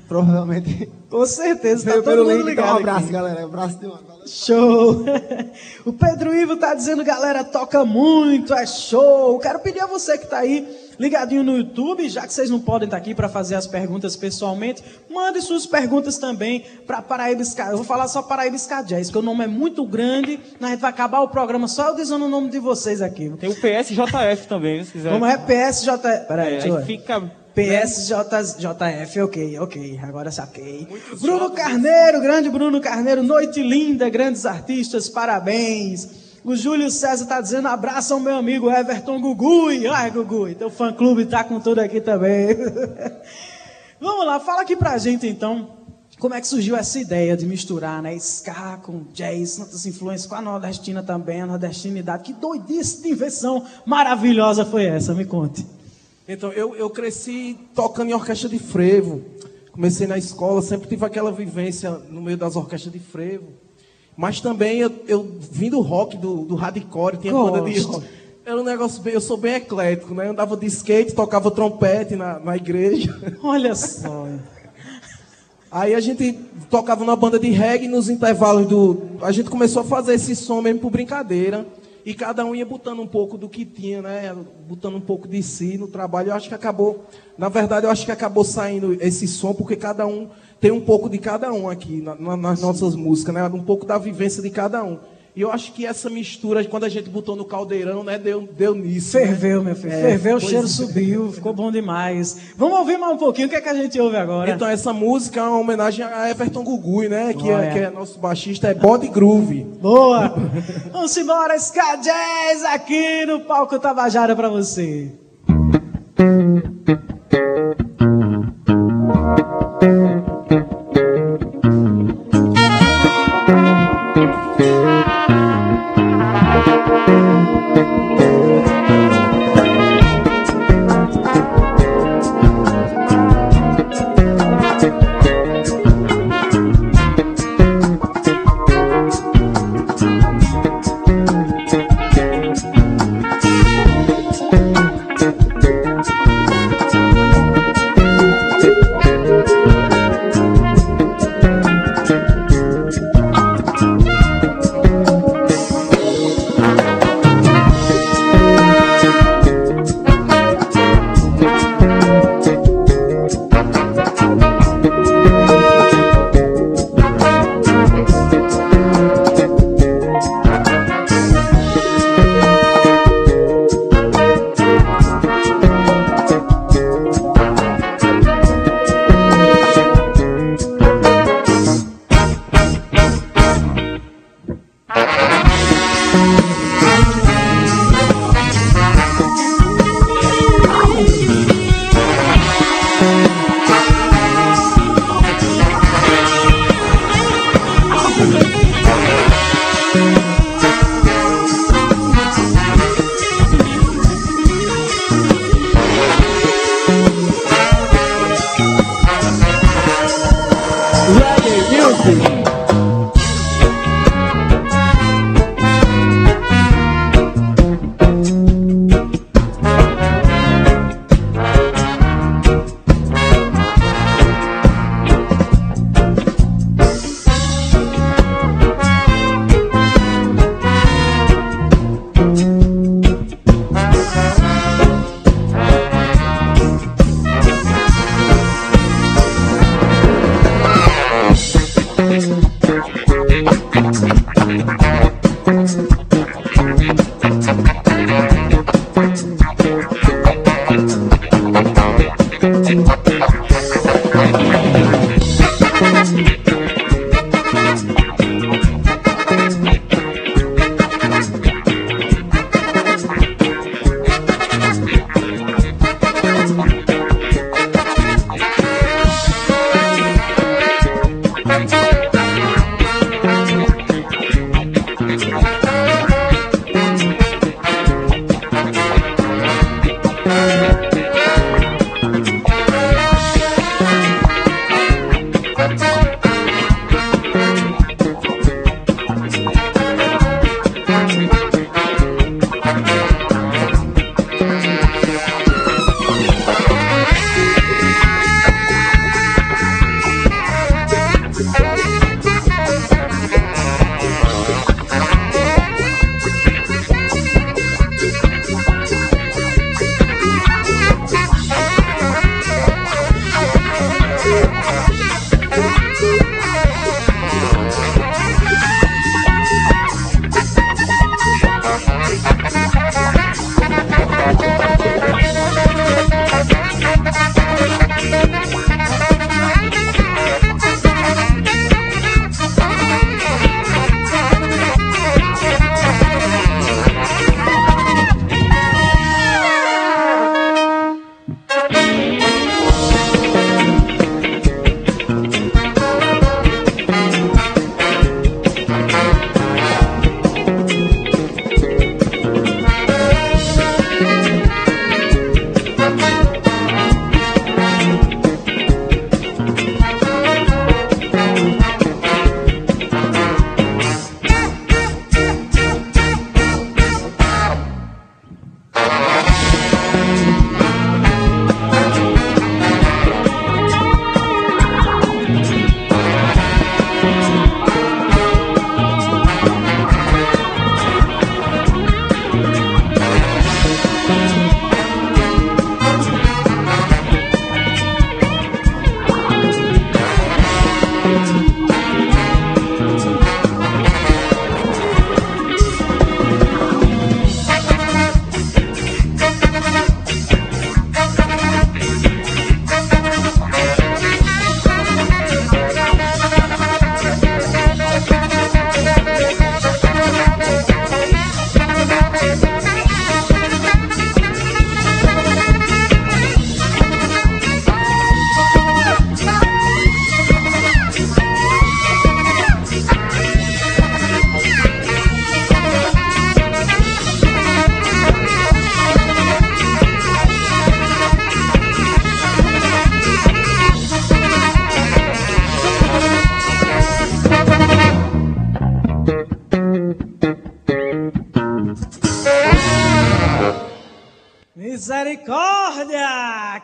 provavelmente. 0.08 0.90
Com 1.10 1.26
certeza, 1.26 1.92
tá 1.92 2.02
todo 2.02 2.24
mundo 2.24 2.48
ligado. 2.48 2.52
Então, 2.52 2.76
um 2.76 2.80
abraço, 2.80 3.04
aqui. 3.04 3.12
galera. 3.12 3.42
Um 3.42 3.46
abraço 3.46 3.80
de 3.80 3.86
uma. 3.88 4.14
Show! 4.26 5.04
o 5.86 5.92
Pedro 5.92 6.34
Ivo 6.34 6.56
tá 6.56 6.74
dizendo, 6.74 7.04
galera, 7.04 7.44
toca 7.44 7.84
muito, 7.84 8.54
é 8.54 8.66
show. 8.66 9.38
Quero 9.40 9.60
pedir 9.60 9.82
a 9.82 9.88
você 9.88 10.18
que 10.18 10.28
tá 10.28 10.38
aí 10.38 10.66
ligadinho 11.00 11.44
no 11.44 11.58
YouTube, 11.58 12.08
já 12.10 12.26
que 12.28 12.34
vocês 12.34 12.50
não 12.50 12.60
podem 12.60 12.86
estar 12.86 12.98
aqui 12.98 13.14
para 13.14 13.30
fazer 13.30 13.56
as 13.56 13.68
perguntas 13.68 14.16
pessoalmente, 14.16 14.84
mande 15.10 15.42
suas 15.42 15.66
perguntas 15.66 16.18
também 16.18 16.66
para 16.86 17.02
Paraíba. 17.02 17.44
Eu 17.70 17.78
vou 17.78 17.86
falar 17.86 18.08
só 18.08 18.22
Paraíba 18.22 18.58
Jazz, 18.86 19.08
porque 19.08 19.20
o 19.20 19.22
nome 19.22 19.44
é 19.44 19.48
muito 19.48 19.86
grande, 19.86 20.40
a 20.62 20.68
gente 20.68 20.80
vai 20.80 20.90
acabar 20.90 21.22
o 21.22 21.28
programa 21.28 21.68
só 21.68 21.90
eu 21.90 21.96
dizendo 21.96 22.26
o 22.26 22.30
nome 22.30 22.50
de 22.50 22.60
vocês 22.60 23.02
aqui. 23.02 23.32
Tem 23.40 23.50
o 23.50 23.56
PSJF 23.56 24.48
também, 24.48 24.84
se 24.84 24.92
quiser. 24.92 25.12
Como 25.12 25.26
é 25.26 25.38
PSJF? 25.38 26.28
Peraí, 26.28 26.56
é, 26.56 26.64
aí 26.64 26.86
fica 26.86 27.32
PSJF, 27.54 29.22
ok, 29.22 29.60
ok, 29.60 30.00
agora 30.02 30.32
saquei. 30.32 30.88
Bruno 31.22 31.52
Carneiro, 31.52 32.20
grande 32.20 32.50
Bruno 32.50 32.82
Carneiro, 32.82 33.22
noite 33.22 33.62
linda, 33.62 34.10
grandes 34.10 34.46
artistas, 34.46 35.08
parabéns. 35.08 36.23
O 36.44 36.56
Júlio 36.56 36.92
César 36.92 37.24
está 37.24 37.40
dizendo: 37.40 37.68
abraça 37.68 38.16
o 38.16 38.20
meu 38.20 38.36
amigo 38.36 38.70
Everton 38.70 39.20
Gugui. 39.22 39.88
Ai, 39.88 40.12
Gugui, 40.12 40.56
teu 40.56 40.70
fã 40.70 40.92
clube 40.92 41.24
está 41.24 41.44
com 41.44 41.60
tudo 41.60 41.80
aqui 41.80 42.02
também. 42.02 42.50
Vamos 44.00 44.26
lá, 44.26 44.40
fala 44.40 44.62
aqui 44.62 44.76
pra 44.76 44.98
gente 44.98 45.26
então. 45.26 45.82
Como 46.20 46.36
é 46.36 46.40
que 46.40 46.48
surgiu 46.48 46.78
essa 46.78 47.00
ideia 47.00 47.36
de 47.36 47.46
misturar 47.46 48.02
né, 48.02 48.16
ska 48.16 48.78
com 48.78 49.04
jazz, 49.12 49.58
tantas 49.58 49.86
influências 49.86 50.26
com 50.26 50.36
a 50.36 50.42
nordestina 50.42 51.04
também, 51.04 51.42
a 51.42 51.46
nordestinidade? 51.46 52.24
Que 52.24 52.34
doidice 52.34 53.02
de 53.02 53.10
invenção 53.10 53.66
maravilhosa 53.86 54.64
foi 54.64 54.86
essa? 54.86 55.14
Me 55.14 55.26
conte. 55.26 55.66
Então, 56.28 56.52
eu, 56.54 56.76
eu 56.76 56.90
cresci 56.90 57.58
tocando 57.76 58.12
em 58.12 58.14
orquestra 58.14 58.48
de 58.48 58.60
frevo. 58.60 59.22
Comecei 59.74 60.08
na 60.08 60.18
escola, 60.18 60.62
sempre 60.62 60.88
tive 60.88 61.04
aquela 61.04 61.32
vivência 61.32 61.92
no 61.92 62.22
meio 62.22 62.38
das 62.38 62.56
orquestras 62.56 62.94
de 62.94 63.00
frevo. 63.00 63.48
Mas 64.16 64.40
também 64.40 64.80
eu, 64.80 64.92
eu 65.08 65.38
vim 65.40 65.70
do 65.70 65.82
rock, 65.82 66.18
do, 66.18 66.46
do 66.46 66.56
hardcore, 66.56 67.18
tinha 67.18 67.34
Gosto. 67.34 67.52
banda 67.52 67.70
de 67.70 67.80
rock. 67.80 68.06
Era 68.46 68.60
um 68.60 68.64
negócio 68.64 69.02
bem, 69.02 69.14
eu 69.14 69.22
sou 69.22 69.38
bem 69.38 69.56
eclético, 69.56 70.14
né? 70.14 70.28
Eu 70.28 70.32
andava 70.32 70.58
de 70.58 70.66
skate, 70.68 71.14
tocava 71.14 71.50
trompete 71.50 72.16
na, 72.16 72.40
na 72.40 72.58
igreja. 72.58 73.18
Olha 73.42 73.74
só. 73.74 74.28
Aí 75.72 75.96
a 75.96 76.00
gente 76.00 76.34
tocava 76.70 77.04
numa 77.04 77.16
banda 77.16 77.40
de 77.40 77.50
reggae 77.50 77.88
nos 77.88 78.10
intervalos 78.10 78.68
do. 78.68 79.02
A 79.22 79.32
gente 79.32 79.50
começou 79.50 79.82
a 79.82 79.86
fazer 79.86 80.16
esse 80.16 80.36
som 80.36 80.62
mesmo 80.62 80.82
por 80.82 80.92
brincadeira. 80.92 81.66
E 82.06 82.14
cada 82.14 82.46
um 82.46 82.54
ia 82.54 82.66
botando 82.66 83.00
um 83.02 83.08
pouco 83.08 83.38
do 83.38 83.48
que 83.48 83.64
tinha, 83.64 84.02
né? 84.02 84.36
Botando 84.68 84.96
um 84.96 85.02
pouco 85.02 85.28
de 85.28 85.42
si 85.42 85.78
no 85.78 85.88
trabalho. 85.88 86.30
Eu 86.30 86.36
acho 86.36 86.50
que 86.50 86.56
acabou. 86.56 87.06
Na 87.38 87.48
verdade, 87.48 87.86
eu 87.86 87.92
acho 87.92 88.06
que 88.06 88.12
acabou 88.12 88.44
saindo 88.44 88.94
esse 89.02 89.28
som, 89.28 89.54
porque 89.54 89.76
cada 89.76 90.06
um 90.06 90.30
tem 90.60 90.72
um 90.72 90.82
pouco 90.82 91.10
de 91.10 91.18
cada 91.18 91.52
um 91.54 91.70
aqui 91.70 92.02
na, 92.02 92.16
na, 92.16 92.36
nas 92.36 92.62
nossas 92.62 92.96
músicas, 92.96 93.34
né? 93.34 93.46
Um 93.48 93.64
pouco 93.64 93.86
da 93.86 93.98
vivência 93.98 94.44
de 94.44 94.50
cada 94.50 94.84
um. 94.84 95.00
E 95.36 95.42
eu 95.42 95.52
acho 95.52 95.74
que 95.74 95.84
essa 95.84 96.12
mistura, 96.12 96.64
quando 96.64 96.84
a 96.84 96.90
gente 96.90 97.10
botou 97.10 97.36
no 97.36 97.44
caldeirão, 97.44 98.04
né, 98.04 98.20
deu, 98.20 98.42
deu 98.42 98.76
nisso. 98.76 99.18
Né? 99.18 99.26
Ferveu, 99.26 99.60
né? 99.60 99.66
meu 99.66 99.76
filho. 99.76 99.94
É, 99.94 100.02
Ferveu, 100.02 100.38
o 100.38 100.40
cheiro 100.40 100.66
é. 100.66 100.70
subiu, 100.70 101.32
ficou 101.32 101.52
bom 101.52 101.72
demais. 101.72 102.38
Vamos 102.56 102.78
ouvir 102.78 103.00
mais 103.00 103.14
um 103.14 103.18
pouquinho, 103.18 103.48
o 103.48 103.50
que 103.50 103.56
é 103.56 103.62
que 103.62 103.70
a 103.70 103.74
gente 103.74 104.00
ouve 104.00 104.16
agora? 104.16 104.52
Então, 104.52 104.68
essa 104.68 104.94
música 104.94 105.40
é 105.40 105.44
uma 105.44 105.58
homenagem 105.58 106.06
a 106.06 106.30
Everton 106.30 106.64
Gugui, 106.64 107.10
né? 107.10 107.34
Que, 107.34 107.50
é, 107.50 107.70
que 107.72 107.80
é 107.80 107.90
nosso 107.90 108.20
baixista, 108.20 108.68
é 108.68 108.76
Body 108.76 109.08
Groove. 109.08 109.64
Boa! 109.82 110.36
Vamos 110.92 111.18
embora, 111.18 111.58
Ska 111.58 111.96
Jazz 111.96 112.64
aqui 112.66 113.26
no 113.26 113.40
Palco 113.40 113.80
Tabajara 113.80 114.36
para 114.36 114.50
você. 114.50 115.23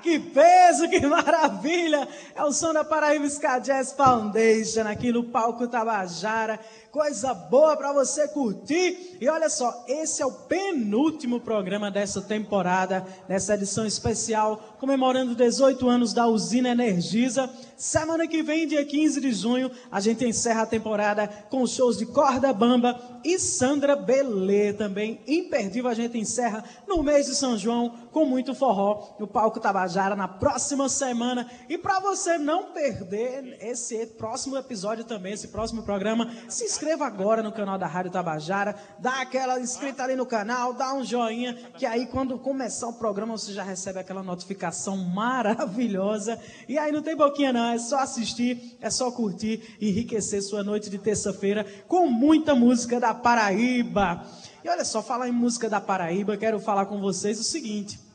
Que 0.10 0.18
peso, 0.18 0.90
que 0.90 1.06
maravilha! 1.06 2.08
É 2.40 2.44
o 2.46 2.54
som 2.54 2.72
da 2.72 2.86
Paraíba 2.86 3.26
Ska 3.26 3.60
Jazz 3.60 3.92
Foundation 3.92 4.88
aqui 4.88 5.12
no 5.12 5.26
palco 5.26 5.68
Tabajara 5.68 6.58
coisa 6.92 7.34
boa 7.34 7.78
para 7.78 7.94
você 7.94 8.28
curtir. 8.28 9.18
E 9.22 9.30
olha 9.30 9.50
só, 9.50 9.86
esse 9.88 10.22
é 10.22 10.26
o 10.26 10.32
penúltimo 10.32 11.40
programa 11.40 11.92
dessa 11.92 12.22
temporada, 12.22 13.06
nessa 13.28 13.54
edição 13.54 13.86
especial, 13.86 14.76
comemorando 14.80 15.36
18 15.36 15.88
anos 15.88 16.14
da 16.14 16.28
Usina 16.28 16.70
Energisa. 16.70 17.50
Semana 17.78 18.28
que 18.28 18.44
vem, 18.44 18.68
dia 18.68 18.86
15 18.86 19.22
de 19.22 19.32
junho, 19.32 19.72
a 19.92 20.00
gente 20.00 20.26
encerra 20.26 20.64
a 20.64 20.66
temporada 20.66 21.28
com 21.50 21.66
shows 21.66 21.98
de 21.98 22.06
Corda 22.06 22.52
Bamba 22.52 23.00
e 23.24 23.40
Sandra 23.40 23.96
Belê 23.96 24.74
também. 24.74 25.22
Imperdível, 25.28 25.90
a 25.90 25.94
gente 25.94 26.18
encerra 26.18 26.64
no 26.88 27.04
mês 27.04 27.28
de 27.28 27.36
São 27.36 27.58
João 27.58 28.10
com 28.12 28.26
muito 28.26 28.54
forró 28.54 29.16
no 29.20 29.28
Palco 29.28 29.60
Tabajara 29.60 30.16
na 30.16 30.28
próxima 30.28 30.90
semana. 30.90 31.50
E 31.70 31.78
para 31.78 32.00
você 32.00 32.29
não 32.38 32.72
perder 32.72 33.58
esse 33.62 34.06
próximo 34.06 34.58
episódio 34.58 35.04
também, 35.04 35.34
esse 35.34 35.48
próximo 35.48 35.84
programa, 35.84 36.32
se 36.48 36.64
inscreva 36.64 37.06
agora 37.06 37.42
no 37.42 37.52
canal 37.52 37.78
da 37.78 37.88
Rádio 37.88 38.12
Tabajara, 38.12 38.76
dá 39.00 39.22
aquela 39.22 39.60
inscrita 39.60 40.04
ali 40.04 40.16
no 40.16 40.26
canal, 40.26 40.74
dá 40.74 40.94
um 40.94 41.04
joinha, 41.04 41.54
que 41.78 41.86
aí 41.86 42.06
quando 42.08 42.38
começar 42.38 42.88
o 42.88 42.94
programa 42.94 43.38
você 43.38 43.54
já 43.54 43.64
recebe 43.64 44.00
aquela 44.00 44.22
notificação 44.22 44.98
maravilhosa. 44.98 46.40
E 46.68 46.78
aí 46.78 46.92
não 46.92 47.02
tem 47.02 47.16
boquinha 47.16 47.54
não, 47.54 47.72
é 47.72 47.78
só 47.80 48.00
assistir, 48.00 48.78
é 48.82 48.90
só 48.90 49.12
curtir, 49.12 49.78
enriquecer 49.82 50.42
sua 50.42 50.64
noite 50.64 50.90
de 50.90 50.98
terça-feira 50.98 51.66
com 51.88 52.08
muita 52.08 52.54
música 52.54 53.00
da 53.00 53.14
Paraíba. 53.14 54.26
E 54.64 54.70
olha 54.70 54.84
só, 54.84 55.02
falar 55.02 55.30
em 55.30 55.32
música 55.32 55.70
da 55.70 55.80
Paraíba, 55.80 56.36
quero 56.36 56.60
falar 56.60 56.86
com 56.86 57.00
vocês 57.00 57.40
o 57.40 57.44
seguinte. 57.44 58.09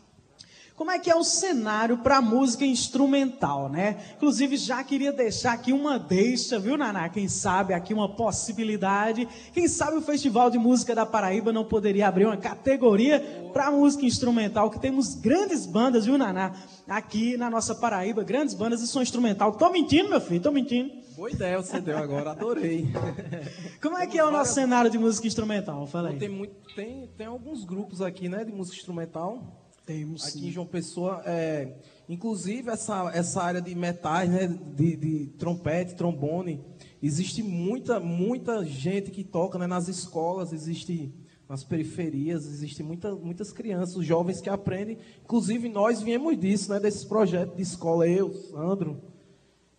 Como 0.77 0.91
é 0.91 0.99
que 0.99 1.09
é 1.09 1.15
o 1.15 1.23
cenário 1.23 1.99
para 1.99 2.21
música 2.21 2.65
instrumental, 2.65 3.69
né? 3.69 3.97
Inclusive, 4.17 4.57
já 4.57 4.83
queria 4.83 5.13
deixar 5.13 5.53
aqui 5.53 5.73
uma 5.73 6.01
deixa, 6.01 6.59
viu, 6.59 6.77
Naná? 6.77 7.09
Quem 7.09 7.29
sabe 7.29 7.73
aqui 7.73 7.95
uma 7.95 8.09
possibilidade. 8.09 9.29
Quem 9.53 9.69
sabe 9.69 9.97
o 9.99 10.03
Festival 10.03 10.51
de 10.51 10.59
Música 10.59 10.93
da 10.93 11.07
Paraíba 11.07 11.53
não 11.53 11.65
poderia 11.65 12.09
abrir 12.09 12.27
uma 12.27 12.37
categoria 12.37 13.21
para 13.53 13.71
música 13.71 14.05
instrumental, 14.05 14.69
que 14.69 14.81
temos 14.81 15.15
grandes 15.15 15.65
bandas, 15.65 16.07
viu, 16.07 16.19
Naná? 16.19 16.57
Aqui 16.89 17.37
na 17.37 17.49
nossa 17.49 17.73
Paraíba, 17.77 18.25
grandes 18.25 18.53
bandas 18.53 18.81
de 18.81 18.89
som 18.89 19.01
instrumental. 19.01 19.53
Tô 19.53 19.71
mentindo, 19.71 20.09
meu 20.09 20.21
filho, 20.21 20.43
tô 20.43 20.51
mentindo. 20.51 20.91
Boa 21.15 21.31
ideia 21.31 21.63
você 21.63 21.81
deu 21.81 21.97
agora, 21.97 22.33
adorei. 22.33 22.89
Como 23.81 23.97
é 23.97 24.09
que 24.09 24.19
é 24.19 24.25
o 24.25 24.31
nosso 24.33 24.55
cenário 24.55 24.91
de 24.91 24.99
música 24.99 25.29
instrumental? 25.29 25.87
Fala 25.87 26.09
aí. 26.09 26.19
Tem, 26.19 26.29
muito, 26.29 26.57
tem, 26.75 27.09
tem 27.17 27.29
alguns 27.29 27.65
grupos 27.65 28.03
aqui, 28.03 28.29
né, 28.29 28.45
de 28.45 28.51
música 28.51 28.77
instrumental. 28.77 29.64
Temos 29.87 30.25
Aqui 30.25 30.39
sim. 30.39 30.47
em 30.49 30.51
João 30.51 30.67
Pessoa, 30.67 31.23
é, 31.27 31.77
inclusive 32.09 32.71
essa, 32.71 33.11
essa 33.13 33.43
área 33.43 33.61
de 33.61 33.75
metais, 33.75 34.31
né, 34.31 34.47
de, 34.47 34.97
de 34.97 35.27
trompete, 35.39 35.95
trombone, 35.95 36.65
existe 37.03 37.43
muita, 37.43 38.01
muita 38.01 38.65
gente 38.65 39.11
que 39.11 39.23
toca 39.23 39.59
né, 39.59 39.67
nas 39.67 39.87
escolas, 39.87 40.55
existe 40.55 41.13
nas 41.47 41.63
periferias, 41.63 42.47
existe 42.47 42.83
muita, 42.83 43.15
muitas 43.15 43.53
crianças, 43.53 44.03
jovens 44.07 44.41
que 44.41 44.49
aprendem. 44.49 44.97
Inclusive 45.23 45.69
nós 45.69 46.01
viemos 46.01 46.39
disso, 46.39 46.73
né, 46.73 46.81
desses 46.81 47.05
projetos 47.05 47.55
de 47.55 47.63
escola, 47.63 48.09
eu, 48.09 48.33
Sandro, 48.33 49.03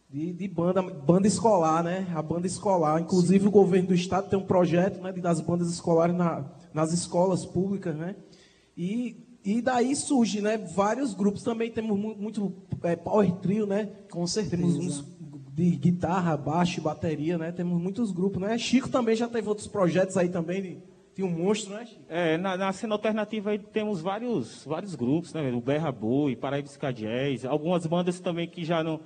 de, 0.08 0.34
de, 0.34 0.48
banda, 0.48 0.84
banda 0.84 1.28
escolar, 1.28 1.84
né? 1.84 2.08
A 2.16 2.22
banda 2.22 2.46
escolar. 2.46 3.02
Inclusive 3.02 3.42
Sim. 3.42 3.48
o 3.48 3.52
governo 3.52 3.90
do 3.90 3.96
estado 3.96 4.30
tem 4.30 4.38
um 4.38 4.46
projeto 4.46 5.02
né, 5.02 5.12
das 5.12 5.42
bandas 5.42 5.70
escolares 5.70 6.16
na, 6.16 6.46
nas 6.74 6.94
escolas 6.94 7.46
públicas, 7.46 7.96
né? 7.96 8.16
E 8.78 9.26
e 9.46 9.62
daí 9.62 9.96
surge, 9.96 10.42
né, 10.42 10.58
vários 10.58 11.14
grupos. 11.14 11.44
Também 11.44 11.70
temos 11.70 11.98
muito, 11.98 12.20
muito 12.20 12.54
é, 12.84 12.96
power 12.96 13.32
trio, 13.34 13.68
né? 13.68 13.90
Com 14.10 14.26
certeza. 14.26 14.58
Temos 14.58 14.76
uns 14.76 15.16
de 15.54 15.70
guitarra, 15.78 16.36
baixo 16.36 16.80
e 16.80 16.84
bateria, 16.84 17.38
né? 17.38 17.52
Temos 17.52 17.82
muitos 17.82 18.12
grupos, 18.12 18.42
né? 18.42 18.58
Chico 18.58 18.90
também 18.90 19.16
já 19.16 19.28
teve 19.28 19.48
outros 19.48 19.68
projetos 19.68 20.18
aí 20.18 20.28
também. 20.28 20.62
De, 20.62 20.78
tinha 21.14 21.26
um 21.26 21.32
monstro, 21.32 21.76
né, 21.76 21.86
Chico? 21.86 22.02
É, 22.10 22.38
na, 22.38 22.58
na 22.58 22.74
cena 22.74 22.94
alternativa 22.94 23.52
aí 23.52 23.60
temos 23.60 24.02
vários, 24.02 24.66
vários 24.66 24.96
grupos, 24.96 25.34
né? 25.34 25.50
O 25.54 25.62
Berra 25.62 25.92
Boi, 25.92 26.36
Paraíba 26.36 26.68
Jazz, 26.92 27.46
algumas 27.46 27.86
bandas 27.86 28.20
também 28.20 28.50
que 28.50 28.66
já 28.66 28.84
não 28.84 29.00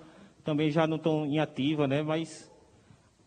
também 0.44 0.72
já 0.72 0.88
não 0.88 0.98
estão 0.98 1.26
em 1.26 1.38
ativa, 1.38 1.88
né? 1.88 2.02
Mas 2.02 2.49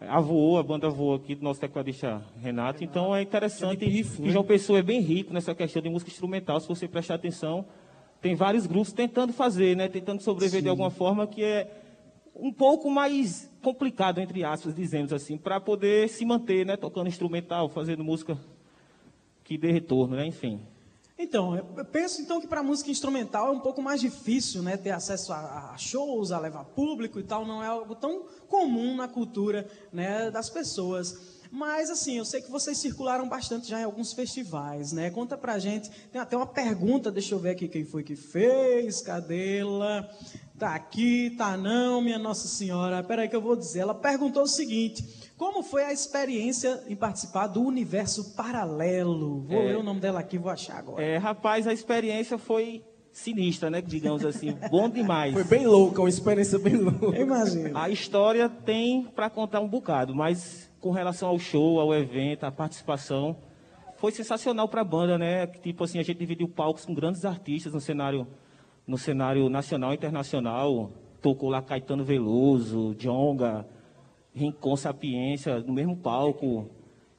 a 0.08 0.20
Voou, 0.20 0.58
a 0.58 0.62
banda 0.62 0.88
Voou 0.88 1.14
aqui 1.14 1.34
do 1.34 1.42
nosso 1.42 1.60
tecladista 1.60 2.22
Renato. 2.40 2.82
Então 2.82 3.14
é 3.14 3.22
interessante. 3.22 3.84
E 3.84 4.02
né? 4.02 4.30
João 4.30 4.44
Pessoa 4.44 4.78
é 4.78 4.82
bem 4.82 5.00
rico 5.00 5.32
nessa 5.32 5.54
questão 5.54 5.82
de 5.82 5.88
música 5.88 6.10
instrumental. 6.10 6.60
Se 6.60 6.68
você 6.68 6.88
prestar 6.88 7.14
atenção, 7.14 7.64
tem 8.20 8.34
vários 8.34 8.66
grupos 8.66 8.92
tentando 8.92 9.32
fazer, 9.32 9.76
né? 9.76 9.88
Tentando 9.88 10.22
sobreviver 10.22 10.60
Sim. 10.60 10.64
de 10.64 10.68
alguma 10.68 10.90
forma 10.90 11.26
que 11.26 11.42
é 11.42 11.70
um 12.34 12.52
pouco 12.52 12.90
mais 12.90 13.50
complicado, 13.62 14.20
entre 14.20 14.42
aspas, 14.44 14.74
dizemos 14.74 15.12
assim, 15.12 15.36
para 15.36 15.60
poder 15.60 16.08
se 16.08 16.24
manter, 16.24 16.64
né? 16.64 16.76
Tocando 16.76 17.08
instrumental, 17.08 17.68
fazendo 17.68 18.02
música 18.02 18.38
que 19.44 19.58
dê 19.58 19.70
retorno, 19.70 20.16
né? 20.16 20.26
Enfim. 20.26 20.60
Então, 21.22 21.54
eu 21.54 21.84
penso 21.84 22.20
então 22.20 22.40
que 22.40 22.48
para 22.48 22.64
música 22.64 22.90
instrumental 22.90 23.46
é 23.46 23.50
um 23.52 23.60
pouco 23.60 23.80
mais 23.80 24.00
difícil, 24.00 24.60
né, 24.60 24.76
ter 24.76 24.90
acesso 24.90 25.32
a, 25.32 25.70
a, 25.72 25.78
shows, 25.78 26.32
a 26.32 26.38
levar 26.40 26.64
público 26.64 27.20
e 27.20 27.22
tal, 27.22 27.46
não 27.46 27.62
é 27.62 27.68
algo 27.68 27.94
tão 27.94 28.24
comum 28.48 28.96
na 28.96 29.06
cultura, 29.06 29.64
né, 29.92 30.32
das 30.32 30.50
pessoas. 30.50 31.40
Mas 31.48 31.90
assim, 31.90 32.18
eu 32.18 32.24
sei 32.24 32.42
que 32.42 32.50
vocês 32.50 32.76
circularam 32.76 33.28
bastante 33.28 33.68
já 33.68 33.80
em 33.80 33.84
alguns 33.84 34.12
festivais, 34.12 34.90
né? 34.90 35.10
Conta 35.10 35.36
pra 35.36 35.58
gente. 35.58 35.90
Tem 36.10 36.18
até 36.18 36.34
uma 36.34 36.46
pergunta, 36.46 37.10
deixa 37.10 37.34
eu 37.34 37.38
ver 37.38 37.50
aqui 37.50 37.68
quem 37.68 37.84
foi 37.84 38.02
que 38.02 38.16
fez. 38.16 39.02
Cadê 39.02 39.58
ela? 39.58 40.10
Tá 40.58 40.74
aqui, 40.74 41.34
tá 41.36 41.54
não, 41.54 42.00
minha 42.00 42.18
Nossa 42.18 42.48
Senhora. 42.48 43.02
Peraí 43.02 43.28
que 43.28 43.36
eu 43.36 43.42
vou 43.42 43.54
dizer. 43.54 43.80
Ela 43.80 43.94
perguntou 43.94 44.44
o 44.44 44.48
seguinte: 44.48 45.04
como 45.42 45.60
foi 45.60 45.82
a 45.82 45.92
experiência 45.92 46.84
em 46.86 46.94
participar 46.94 47.48
do 47.48 47.60
Universo 47.62 48.36
Paralelo? 48.36 49.40
Vou 49.40 49.60
é, 49.60 49.64
ler 49.64 49.76
o 49.76 49.82
nome 49.82 49.98
dela 49.98 50.20
aqui, 50.20 50.38
vou 50.38 50.52
achar 50.52 50.78
agora. 50.78 51.02
É, 51.02 51.16
rapaz, 51.16 51.66
a 51.66 51.72
experiência 51.72 52.38
foi 52.38 52.84
sinistra, 53.10 53.68
né? 53.68 53.82
Digamos 53.82 54.24
assim, 54.24 54.56
bom 54.70 54.88
demais. 54.88 55.32
Foi 55.32 55.42
bem 55.42 55.66
louca, 55.66 56.00
uma 56.00 56.08
experiência 56.08 56.60
bem 56.60 56.76
louca. 56.76 57.18
Imagina. 57.18 57.82
A 57.82 57.90
história 57.90 58.48
tem 58.48 59.02
para 59.02 59.28
contar 59.28 59.58
um 59.58 59.66
bocado, 59.66 60.14
mas 60.14 60.70
com 60.80 60.92
relação 60.92 61.28
ao 61.28 61.40
show, 61.40 61.80
ao 61.80 61.92
evento, 61.92 62.44
à 62.44 62.52
participação, 62.52 63.36
foi 63.96 64.12
sensacional 64.12 64.68
para 64.68 64.82
a 64.82 64.84
banda, 64.84 65.18
né? 65.18 65.48
Tipo 65.48 65.82
assim, 65.82 65.98
a 65.98 66.04
gente 66.04 66.18
dividiu 66.18 66.48
palcos 66.48 66.84
com 66.84 66.94
grandes 66.94 67.24
artistas 67.24 67.72
no 67.72 67.80
cenário, 67.80 68.28
no 68.86 68.96
cenário 68.96 69.48
nacional 69.48 69.90
e 69.90 69.96
internacional. 69.96 70.92
Tocou 71.20 71.50
lá 71.50 71.60
Caetano 71.60 72.04
Veloso, 72.04 72.94
Jonga, 72.94 73.66
Rincon 74.34 74.76
Sapiência, 74.76 75.60
no 75.60 75.72
mesmo 75.72 75.96
palco. 75.96 76.68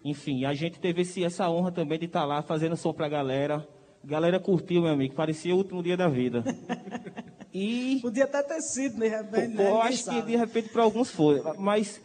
Enfim, 0.03 0.45
a 0.45 0.53
gente 0.53 0.79
teve 0.79 1.01
esse, 1.01 1.23
essa 1.23 1.49
honra 1.49 1.71
também 1.71 1.99
de 1.99 2.05
estar 2.05 2.25
lá 2.25 2.41
fazendo 2.41 2.75
som 2.75 2.93
para 2.93 3.05
a 3.05 3.09
galera. 3.09 3.67
A 4.03 4.07
galera 4.07 4.39
curtiu, 4.39 4.81
meu 4.81 4.91
amigo, 4.91 5.15
parecia 5.15 5.53
o 5.53 5.57
último 5.57 5.81
dia 5.81 5.95
da 5.95 6.07
vida. 6.07 6.43
E. 7.53 7.99
Podia 8.01 8.23
até 8.23 8.41
ter 8.41 8.61
sido, 8.61 8.99
de 8.99 9.07
repente. 9.07 9.53
Né? 9.53 9.69
Eu 9.69 9.79
acho 9.79 10.09
que 10.09 10.21
de 10.23 10.35
repente 10.35 10.69
para 10.69 10.81
alguns 10.81 11.11
foi. 11.11 11.39
Mas 11.59 12.01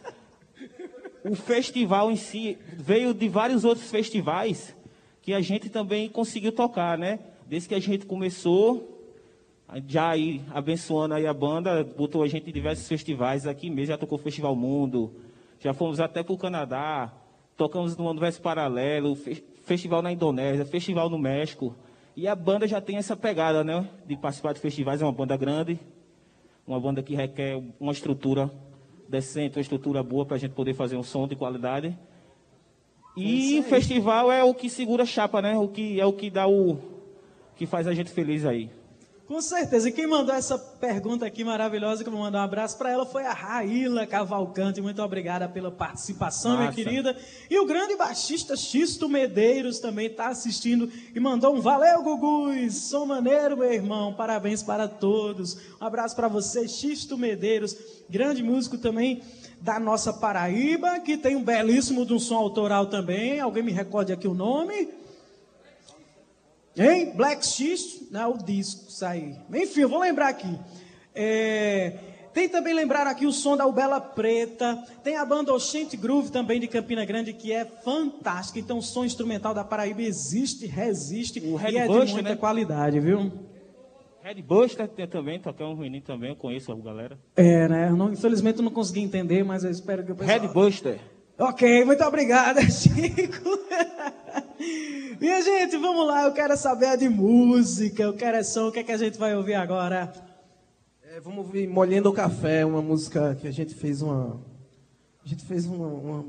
o 1.23 1.35
festival 1.35 2.11
em 2.11 2.15
si 2.15 2.57
veio 2.77 3.15
de 3.15 3.27
vários 3.27 3.65
outros 3.65 3.89
festivais 3.89 4.75
que 5.23 5.33
a 5.33 5.41
gente 5.41 5.67
também 5.69 6.07
conseguiu 6.07 6.51
tocar, 6.51 6.97
né? 6.99 7.19
Desde 7.47 7.67
que 7.67 7.73
a 7.73 7.79
gente 7.79 8.05
começou, 8.05 8.98
já 9.87 10.09
aí 10.09 10.41
abençoando 10.51 11.13
aí 11.13 11.27
a 11.27 11.33
banda, 11.33 11.83
botou 11.83 12.23
a 12.23 12.27
gente 12.27 12.49
em 12.49 12.53
diversos 12.53 12.87
festivais 12.87 13.45
aqui 13.45 13.69
mesmo, 13.69 13.87
já 13.87 13.97
tocou 13.97 14.17
Festival 14.17 14.55
Mundo, 14.55 15.13
já 15.59 15.73
fomos 15.73 15.99
até 15.99 16.23
para 16.23 16.33
o 16.33 16.37
Canadá, 16.37 17.13
tocamos 17.55 17.95
no 17.97 18.09
Universo 18.09 18.41
Paralelo, 18.41 19.15
festival 19.63 20.01
na 20.01 20.11
Indonésia, 20.11 20.65
festival 20.65 21.09
no 21.09 21.19
México. 21.19 21.75
E 22.15 22.27
a 22.27 22.35
banda 22.35 22.67
já 22.67 22.81
tem 22.81 22.97
essa 22.97 23.15
pegada, 23.15 23.63
né? 23.63 23.87
De 24.05 24.17
participar 24.17 24.53
de 24.53 24.59
festivais, 24.59 25.01
é 25.01 25.05
uma 25.05 25.11
banda 25.11 25.37
grande, 25.37 25.79
uma 26.65 26.79
banda 26.79 27.03
que 27.03 27.15
requer 27.15 27.61
uma 27.79 27.91
estrutura 27.91 28.49
decente, 29.07 29.57
uma 29.57 29.61
estrutura 29.61 30.01
boa 30.01 30.25
para 30.25 30.35
a 30.35 30.39
gente 30.39 30.53
poder 30.53 30.73
fazer 30.73 30.95
um 30.95 31.03
som 31.03 31.27
de 31.27 31.35
qualidade. 31.35 31.97
E 33.15 33.59
o 33.59 33.63
festival 33.63 34.31
é 34.31 34.43
o 34.43 34.53
que 34.53 34.69
segura 34.69 35.03
a 35.03 35.05
chapa, 35.05 35.41
né? 35.41 35.57
O 35.57 35.67
que 35.67 35.99
é 35.99 36.05
o 36.05 36.13
que 36.13 36.29
dá 36.29 36.47
o 36.47 36.77
que 37.55 37.65
faz 37.65 37.87
a 37.87 37.93
gente 37.93 38.09
feliz 38.09 38.45
aí. 38.45 38.69
Com 39.29 39.43
certeza. 39.43 39.87
E 39.87 39.91
quem 39.91 40.07
mandou 40.07 40.33
essa 40.33 40.57
pergunta 40.57 41.23
aqui 41.23 41.43
maravilhosa, 41.43 42.01
que 42.01 42.09
eu 42.09 42.11
vou 42.11 42.23
mandar 42.23 42.39
um 42.39 42.45
abraço 42.45 42.75
para 42.79 42.89
ela, 42.89 43.05
foi 43.05 43.27
a 43.27 43.31
Raíla 43.31 44.07
Cavalcante. 44.07 44.81
Muito 44.81 45.03
obrigada 45.03 45.47
pela 45.47 45.69
participação, 45.69 46.53
Nossa. 46.53 46.63
minha 46.63 46.73
querida. 46.73 47.15
E 47.47 47.59
o 47.59 47.65
grande 47.67 47.95
baixista 47.95 48.55
Xisto 48.55 49.07
Medeiros 49.07 49.77
também 49.77 50.07
está 50.07 50.29
assistindo 50.29 50.91
e 51.13 51.19
mandou 51.19 51.53
um 51.53 51.61
valeu, 51.61 52.01
Gugus. 52.01 52.73
Sou 52.89 53.05
maneiro, 53.05 53.55
meu 53.55 53.71
irmão. 53.71 54.15
Parabéns 54.15 54.63
para 54.63 54.87
todos. 54.87 55.59
Um 55.79 55.85
abraço 55.85 56.15
para 56.15 56.27
você, 56.27 56.67
Xisto 56.67 57.15
Medeiros, 57.15 57.77
grande 58.09 58.41
músico 58.41 58.79
também 58.79 59.21
da 59.61 59.79
nossa 59.79 60.11
Paraíba, 60.11 61.01
que 61.01 61.15
tem 61.15 61.35
um 61.35 61.43
belíssimo 61.43 62.03
de 62.03 62.15
um 62.15 62.19
som 62.19 62.37
autoral 62.37 62.87
também. 62.87 63.39
Alguém 63.39 63.61
me 63.61 63.71
recorde 63.71 64.11
aqui 64.11 64.27
o 64.27 64.33
nome? 64.33 64.98
Hein? 66.79 67.11
Black 67.15 67.45
X, 67.45 68.07
não, 68.09 68.33
o 68.33 68.37
disco, 68.37 68.85
aí. 69.05 69.35
Enfim, 69.53 69.81
eu 69.81 69.89
vou 69.89 69.99
lembrar 69.99 70.29
aqui. 70.29 70.57
É, 71.13 71.93
tem 72.33 72.47
também 72.47 72.73
lembrar 72.73 73.05
aqui 73.05 73.25
o 73.25 73.33
som 73.33 73.57
da 73.57 73.67
Ubela 73.67 73.99
Preta. 73.99 74.81
Tem 75.03 75.17
a 75.17 75.25
banda 75.25 75.53
Oxente 75.53 75.97
Groove 75.97 76.31
também 76.31 76.59
de 76.59 76.67
Campina 76.67 77.03
Grande, 77.03 77.33
que 77.33 77.51
é 77.51 77.65
fantástica. 77.65 78.59
Então 78.59 78.77
o 78.77 78.81
som 78.81 79.03
instrumental 79.03 79.53
da 79.53 79.63
Paraíba 79.63 80.01
existe, 80.01 80.65
resiste 80.65 81.39
O 81.41 81.55
Red 81.55 81.71
e 81.71 81.77
é 81.77 81.87
Buster, 81.87 82.05
de 82.05 82.13
muita 82.13 82.29
né? 82.29 82.35
qualidade, 82.35 82.99
viu? 82.99 83.31
Red 84.21 84.41
Buster 84.41 84.87
tem 84.87 85.07
também, 85.07 85.39
tocar 85.39 85.65
um 85.65 85.73
ruim 85.73 85.99
também, 86.01 86.29
eu 86.29 86.35
conheço 86.35 86.71
a 86.71 86.75
galera. 86.75 87.17
É, 87.35 87.67
né? 87.67 87.89
Não- 87.89 88.11
infelizmente 88.11 88.59
eu 88.59 88.63
não 88.63 88.71
consegui 88.71 89.01
entender, 89.01 89.43
mas 89.43 89.63
eu 89.63 89.71
espero 89.71 90.05
que 90.05 90.11
o 90.11 90.15
pessoal... 90.15 90.39
Red 90.39 90.47
Buster. 90.49 90.99
Ok, 91.37 91.85
muito 91.85 92.03
obrigada, 92.03 92.61
Chico. 92.69 93.49
Minha 95.19 95.41
gente, 95.41 95.75
vamos 95.75 96.07
lá. 96.07 96.23
Eu 96.23 96.31
quero 96.33 96.55
saber 96.55 96.95
de 96.97 97.09
música, 97.09 98.03
eu 98.03 98.13
quero 98.13 98.37
é 98.37 98.43
som. 98.43 98.69
O 98.69 98.71
que, 98.71 98.79
é 98.79 98.83
que 98.83 98.91
a 98.91 98.97
gente 98.97 99.17
vai 99.17 99.35
ouvir 99.35 99.55
agora? 99.55 100.13
É, 101.03 101.19
vamos 101.19 101.39
ouvir 101.39 101.67
Molhendo 101.67 102.09
o 102.09 102.13
Café, 102.13 102.63
uma 102.63 102.81
música 102.81 103.35
que 103.35 103.47
a 103.47 103.51
gente 103.51 103.75
fez 103.75 104.01
uma. 104.01 104.39
A 105.23 105.27
gente 105.27 105.43
fez 105.45 105.65
uma, 105.65 105.87
uma- 105.87 106.25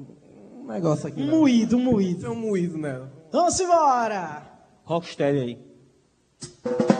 um 0.60 0.66
negócio 0.66 1.06
aqui. 1.06 1.22
Um 1.22 1.26
né? 1.26 1.30
moído, 1.30 1.76
um 1.76 1.84
moído. 1.84 2.20
Tem 2.22 2.30
um 2.30 2.34
moído 2.34 2.76
nela. 2.78 3.12
Vamos 3.30 3.60
embora! 3.60 4.42
Rocksteady 4.84 5.38
aí. 5.38 6.99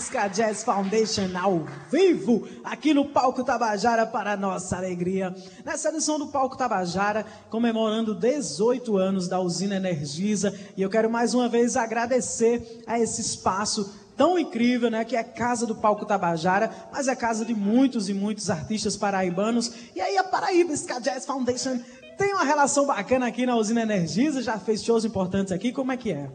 Ska 0.00 0.28
Jazz 0.28 0.62
Foundation 0.64 1.30
ao 1.40 1.66
vivo, 1.90 2.46
aqui 2.62 2.94
no 2.94 3.06
Palco 3.06 3.44
Tabajara, 3.44 4.06
para 4.06 4.36
nossa 4.36 4.76
alegria. 4.76 5.34
Nessa 5.64 5.88
edição 5.88 6.18
do 6.18 6.28
Palco 6.28 6.56
Tabajara, 6.56 7.24
comemorando 7.50 8.14
18 8.14 8.96
anos 8.96 9.28
da 9.28 9.40
usina 9.40 9.76
Energisa, 9.76 10.54
e 10.76 10.82
eu 10.82 10.90
quero 10.90 11.10
mais 11.10 11.34
uma 11.34 11.48
vez 11.48 11.76
agradecer 11.76 12.82
a 12.86 12.98
esse 12.98 13.20
espaço 13.20 13.94
tão 14.16 14.38
incrível, 14.38 14.90
né, 14.90 15.04
que 15.04 15.16
é 15.16 15.22
Casa 15.22 15.66
do 15.66 15.74
Palco 15.74 16.06
Tabajara, 16.06 16.70
mas 16.92 17.08
é 17.08 17.16
casa 17.16 17.44
de 17.44 17.54
muitos 17.54 18.08
e 18.08 18.14
muitos 18.14 18.50
artistas 18.50 18.96
paraibanos. 18.96 19.72
E 19.94 20.00
aí 20.00 20.16
a 20.16 20.24
Paraíba 20.24 20.72
Ska 20.72 21.00
Jazz 21.00 21.26
Foundation 21.26 21.80
tem 22.16 22.32
uma 22.32 22.44
relação 22.44 22.86
bacana 22.86 23.26
aqui 23.26 23.44
na 23.44 23.56
usina 23.56 23.82
Energisa, 23.82 24.40
já 24.42 24.58
fez 24.58 24.84
shows 24.84 25.04
importantes 25.04 25.52
aqui, 25.52 25.72
como 25.72 25.90
é 25.90 25.96
que 25.96 26.12
é? 26.12 26.30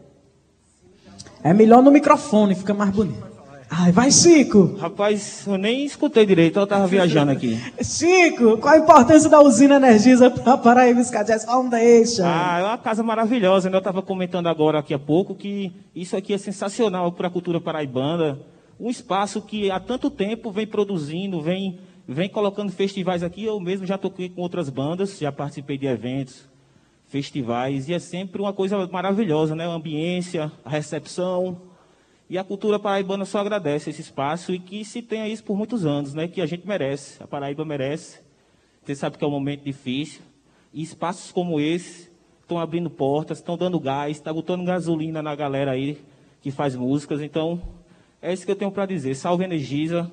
É 1.42 1.54
melhor 1.54 1.82
no 1.82 1.90
microfone, 1.90 2.54
fica 2.54 2.74
mais 2.74 2.90
bonito. 2.90 3.29
Ai, 3.72 3.92
vai, 3.92 4.10
Chico. 4.10 4.74
Rapaz, 4.80 5.46
eu 5.46 5.56
nem 5.56 5.84
escutei 5.84 6.26
direito, 6.26 6.58
eu 6.58 6.64
estava 6.64 6.88
viajando 6.88 7.30
aqui. 7.30 7.56
Chico, 7.80 8.58
qual 8.58 8.74
a 8.74 8.78
importância 8.78 9.30
da 9.30 9.40
usina 9.40 9.76
Energisa 9.76 10.28
para 10.28 10.54
a 10.54 10.58
Paraíba 10.58 11.00
Jazz 11.00 11.44
Foundation? 11.44 12.24
Ah, 12.24 12.58
é 12.58 12.64
uma 12.64 12.78
casa 12.78 13.00
maravilhosa, 13.04 13.70
né? 13.70 13.76
Eu 13.76 13.78
estava 13.78 14.02
comentando 14.02 14.48
agora, 14.48 14.80
aqui 14.80 14.92
a 14.92 14.98
pouco, 14.98 15.36
que 15.36 15.72
isso 15.94 16.16
aqui 16.16 16.34
é 16.34 16.38
sensacional 16.38 17.12
para 17.12 17.28
a 17.28 17.30
cultura 17.30 17.60
paraibana. 17.60 18.40
Um 18.78 18.90
espaço 18.90 19.40
que 19.40 19.70
há 19.70 19.78
tanto 19.78 20.10
tempo 20.10 20.50
vem 20.50 20.66
produzindo, 20.66 21.40
vem, 21.40 21.78
vem 22.08 22.28
colocando 22.28 22.72
festivais 22.72 23.22
aqui. 23.22 23.44
Eu 23.44 23.60
mesmo 23.60 23.86
já 23.86 23.96
toquei 23.96 24.28
com 24.28 24.42
outras 24.42 24.68
bandas, 24.68 25.16
já 25.16 25.30
participei 25.30 25.78
de 25.78 25.86
eventos, 25.86 26.48
festivais, 27.06 27.88
e 27.88 27.94
é 27.94 28.00
sempre 28.00 28.42
uma 28.42 28.52
coisa 28.52 28.88
maravilhosa, 28.88 29.54
né? 29.54 29.64
A 29.64 29.70
ambiência, 29.70 30.50
a 30.64 30.70
recepção, 30.70 31.69
e 32.30 32.38
a 32.38 32.44
cultura 32.44 32.78
paraibana 32.78 33.24
só 33.24 33.40
agradece 33.40 33.90
esse 33.90 34.00
espaço 34.00 34.54
e 34.54 34.60
que 34.60 34.84
se 34.84 35.02
tenha 35.02 35.26
isso 35.26 35.42
por 35.42 35.56
muitos 35.56 35.84
anos, 35.84 36.14
né? 36.14 36.28
Que 36.28 36.40
a 36.40 36.46
gente 36.46 36.64
merece, 36.64 37.20
a 37.20 37.26
Paraíba 37.26 37.64
merece. 37.64 38.20
Você 38.84 38.94
sabe 38.94 39.18
que 39.18 39.24
é 39.24 39.26
um 39.26 39.32
momento 39.32 39.64
difícil. 39.64 40.22
E 40.72 40.80
espaços 40.80 41.32
como 41.32 41.58
esse 41.58 42.08
estão 42.40 42.60
abrindo 42.60 42.88
portas, 42.88 43.38
estão 43.38 43.56
dando 43.56 43.80
gás, 43.80 44.16
está 44.16 44.32
botando 44.32 44.64
gasolina 44.64 45.20
na 45.20 45.34
galera 45.34 45.72
aí 45.72 45.98
que 46.40 46.52
faz 46.52 46.76
músicas. 46.76 47.20
Então, 47.20 47.60
é 48.22 48.32
isso 48.32 48.46
que 48.46 48.52
eu 48.52 48.56
tenho 48.56 48.70
para 48.70 48.86
dizer. 48.86 49.16
Salve 49.16 49.42
Energisa. 49.42 50.08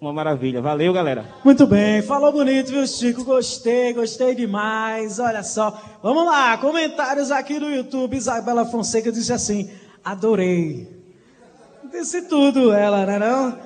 Uma 0.00 0.14
maravilha. 0.14 0.62
Valeu, 0.62 0.94
galera. 0.94 1.26
Muito 1.44 1.66
bem. 1.66 2.00
Falou 2.00 2.32
bonito, 2.32 2.70
viu, 2.70 2.86
Chico? 2.86 3.22
Gostei, 3.22 3.92
gostei 3.92 4.34
demais. 4.34 5.18
Olha 5.18 5.42
só. 5.42 5.78
Vamos 6.02 6.24
lá. 6.24 6.56
Comentários 6.56 7.30
aqui 7.30 7.60
no 7.60 7.70
YouTube. 7.70 8.16
Isabela 8.16 8.64
Fonseca 8.64 9.12
disse 9.12 9.32
assim: 9.32 9.70
Adorei. 10.02 10.93
Disse 11.94 12.22
tudo 12.22 12.72
ela, 12.72 13.06
né 13.06 13.20
não? 13.20 13.56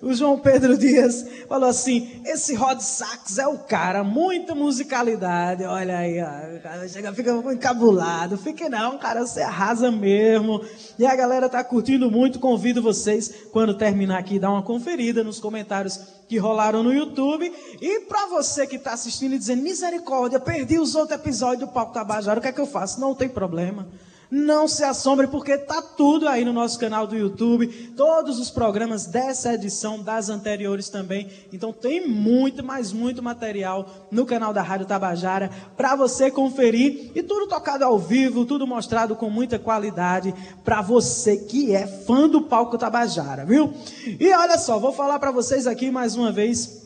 O 0.00 0.14
João 0.14 0.38
Pedro 0.38 0.78
Dias 0.78 1.26
falou 1.48 1.68
assim: 1.68 2.22
esse 2.24 2.54
Rod 2.54 2.78
Sax 2.78 3.38
é 3.38 3.46
o 3.48 3.58
cara, 3.58 4.04
muita 4.04 4.54
musicalidade. 4.54 5.64
Olha 5.64 5.98
aí, 5.98 6.20
ó, 6.22 6.88
chega, 6.88 7.12
fica 7.12 7.32
encabulado. 7.52 8.38
Fique 8.38 8.68
não, 8.68 8.98
cara, 8.98 9.26
você 9.26 9.42
arrasa 9.42 9.90
mesmo. 9.90 10.60
E 10.96 11.04
a 11.04 11.16
galera 11.16 11.48
tá 11.48 11.62
curtindo 11.64 12.08
muito. 12.08 12.38
Convido 12.38 12.80
vocês, 12.80 13.46
quando 13.50 13.76
terminar 13.76 14.18
aqui, 14.18 14.38
dar 14.38 14.50
uma 14.50 14.62
conferida 14.62 15.24
nos 15.24 15.40
comentários 15.40 15.98
que 16.28 16.38
rolaram 16.38 16.84
no 16.84 16.92
YouTube. 16.92 17.52
E 17.80 18.00
para 18.02 18.26
você 18.26 18.64
que 18.64 18.76
está 18.76 18.92
assistindo 18.92 19.34
e 19.34 19.38
dizendo: 19.38 19.62
misericórdia, 19.62 20.38
perdi 20.38 20.78
os 20.78 20.94
outros 20.94 21.18
episódios 21.18 21.68
do 21.68 21.72
Palco 21.72 21.92
Tabajara, 21.92 22.38
o 22.38 22.42
que 22.42 22.48
é 22.48 22.52
que 22.52 22.60
eu 22.60 22.66
faço? 22.66 23.00
Não 23.00 23.12
tem 23.12 23.28
problema. 23.28 23.88
Não 24.34 24.66
se 24.66 24.82
assombre, 24.82 25.26
porque 25.26 25.58
tá 25.58 25.82
tudo 25.82 26.26
aí 26.26 26.42
no 26.42 26.54
nosso 26.54 26.78
canal 26.78 27.06
do 27.06 27.14
YouTube. 27.14 27.66
Todos 27.94 28.38
os 28.38 28.50
programas 28.50 29.04
dessa 29.04 29.52
edição, 29.52 30.02
das 30.02 30.30
anteriores 30.30 30.88
também. 30.88 31.28
Então 31.52 31.70
tem 31.70 32.08
muito, 32.08 32.64
mas 32.64 32.94
muito 32.94 33.22
material 33.22 33.86
no 34.10 34.24
canal 34.24 34.54
da 34.54 34.62
Rádio 34.62 34.86
Tabajara 34.86 35.50
para 35.76 35.94
você 35.94 36.30
conferir. 36.30 37.12
E 37.14 37.22
tudo 37.22 37.46
tocado 37.46 37.84
ao 37.84 37.98
vivo, 37.98 38.46
tudo 38.46 38.66
mostrado 38.66 39.14
com 39.14 39.28
muita 39.28 39.58
qualidade 39.58 40.34
para 40.64 40.80
você 40.80 41.36
que 41.36 41.74
é 41.74 41.86
fã 41.86 42.26
do 42.26 42.40
palco 42.40 42.78
Tabajara, 42.78 43.44
viu? 43.44 43.74
E 44.18 44.32
olha 44.32 44.56
só, 44.56 44.78
vou 44.78 44.94
falar 44.94 45.18
para 45.18 45.30
vocês 45.30 45.66
aqui 45.66 45.90
mais 45.90 46.16
uma 46.16 46.32
vez 46.32 46.81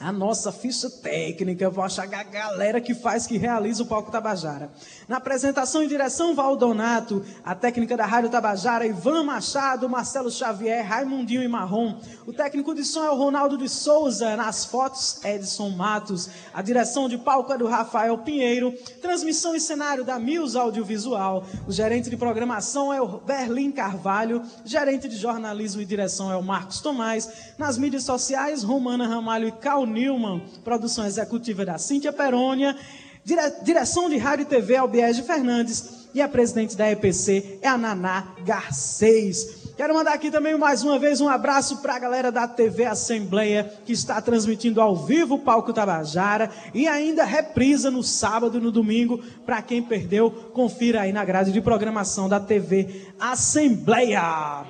a 0.00 0.12
nossa 0.12 0.52
ficha 0.52 0.88
técnica, 0.88 1.68
vou 1.68 1.82
achar 1.82 2.04
a 2.04 2.22
galera 2.22 2.80
que 2.80 2.94
faz, 2.94 3.26
que 3.26 3.36
realiza 3.36 3.82
o 3.82 3.86
Palco 3.86 4.12
Tabajara. 4.12 4.70
Na 5.08 5.16
apresentação 5.16 5.82
e 5.82 5.88
direção, 5.88 6.36
Valdonato, 6.36 7.24
a 7.44 7.52
técnica 7.52 7.96
da 7.96 8.06
Rádio 8.06 8.30
Tabajara, 8.30 8.86
Ivan 8.86 9.24
Machado, 9.24 9.88
Marcelo 9.88 10.30
Xavier, 10.30 10.86
Raimundinho 10.86 11.42
e 11.42 11.48
Marrom. 11.48 11.98
O 12.26 12.32
técnico 12.32 12.76
de 12.76 12.84
som 12.84 13.04
é 13.04 13.10
o 13.10 13.16
Ronaldo 13.16 13.58
de 13.58 13.68
Souza, 13.68 14.36
nas 14.36 14.64
fotos, 14.64 15.18
Edson 15.24 15.70
Matos. 15.70 16.30
A 16.54 16.62
direção 16.62 17.08
de 17.08 17.18
palco 17.18 17.52
é 17.52 17.58
do 17.58 17.66
Rafael 17.66 18.18
Pinheiro. 18.18 18.72
Transmissão 19.02 19.56
e 19.56 19.60
cenário 19.60 20.04
da 20.04 20.16
Mills 20.16 20.56
Audiovisual. 20.56 21.44
O 21.66 21.72
gerente 21.72 22.08
de 22.08 22.16
programação 22.16 22.92
é 22.92 23.02
o 23.02 23.18
Berlim 23.18 23.72
Carvalho. 23.72 24.42
Gerente 24.64 25.08
de 25.08 25.16
jornalismo 25.16 25.82
e 25.82 25.84
direção 25.84 26.30
é 26.30 26.36
o 26.36 26.42
Marcos 26.42 26.80
Tomás. 26.80 27.28
Nas 27.58 27.76
mídias 27.76 28.04
sociais, 28.04 28.62
Romana 28.62 29.08
Ramalho 29.08 29.48
e 29.48 29.52
Cal 29.52 29.87
Newman, 29.88 30.42
produção 30.62 31.06
executiva 31.06 31.64
da 31.64 31.78
Cíntia 31.78 32.12
Perônia, 32.12 32.76
dire, 33.24 33.40
direção 33.62 34.08
de 34.08 34.16
rádio 34.16 34.42
e 34.42 34.46
TV 34.46 34.76
Albiege 34.76 35.22
Fernandes 35.22 36.08
e 36.14 36.20
a 36.22 36.28
presidente 36.28 36.76
da 36.76 36.90
EPC 36.90 37.58
é 37.62 37.68
a 37.68 37.76
Naná 37.76 38.34
Garcês. 38.44 39.68
Quero 39.76 39.94
mandar 39.94 40.14
aqui 40.14 40.30
também 40.30 40.58
mais 40.58 40.82
uma 40.82 40.98
vez 40.98 41.20
um 41.20 41.28
abraço 41.28 41.76
para 41.80 41.94
a 41.94 41.98
galera 41.98 42.32
da 42.32 42.48
TV 42.48 42.84
Assembleia, 42.84 43.72
que 43.84 43.92
está 43.92 44.20
transmitindo 44.20 44.80
ao 44.80 44.96
vivo 44.96 45.36
o 45.36 45.38
Palco 45.38 45.72
Tabajara 45.72 46.50
e 46.74 46.88
ainda 46.88 47.24
reprisa 47.24 47.90
no 47.90 48.02
sábado 48.02 48.58
e 48.58 48.60
no 48.60 48.72
domingo. 48.72 49.18
Para 49.46 49.62
quem 49.62 49.80
perdeu, 49.80 50.30
confira 50.52 51.02
aí 51.02 51.12
na 51.12 51.24
grade 51.24 51.52
de 51.52 51.60
programação 51.60 52.28
da 52.28 52.40
TV 52.40 53.12
Assembleia. 53.20 54.66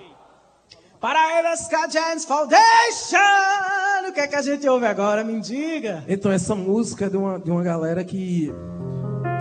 Paraíba 1.00 1.54
Ska 1.56 1.88
Foundation! 2.26 3.77
O 4.08 4.12
que 4.12 4.20
é 4.20 4.26
que 4.26 4.36
a 4.36 4.42
gente 4.42 4.66
ouve 4.66 4.86
agora? 4.86 5.22
Me 5.22 5.38
diga. 5.38 6.02
Então, 6.08 6.32
essa 6.32 6.54
música 6.54 7.04
é 7.04 7.08
de 7.10 7.16
uma, 7.16 7.38
de 7.38 7.50
uma 7.50 7.62
galera 7.62 8.02
que, 8.02 8.50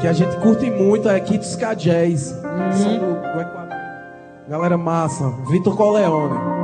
que 0.01 0.07
a 0.07 0.11
gente 0.11 0.35
curte 0.37 0.69
muito, 0.69 1.07
é 1.07 1.19
Ska 1.41 1.73
Jazz. 1.73 2.31
Uhum. 2.31 2.73
São 2.73 2.99
do, 2.99 3.21
do 3.21 3.41
Equador. 3.41 3.77
Galera 4.49 4.77
massa. 4.77 5.29
Vitor 5.49 5.75
Coleone. 5.75 6.56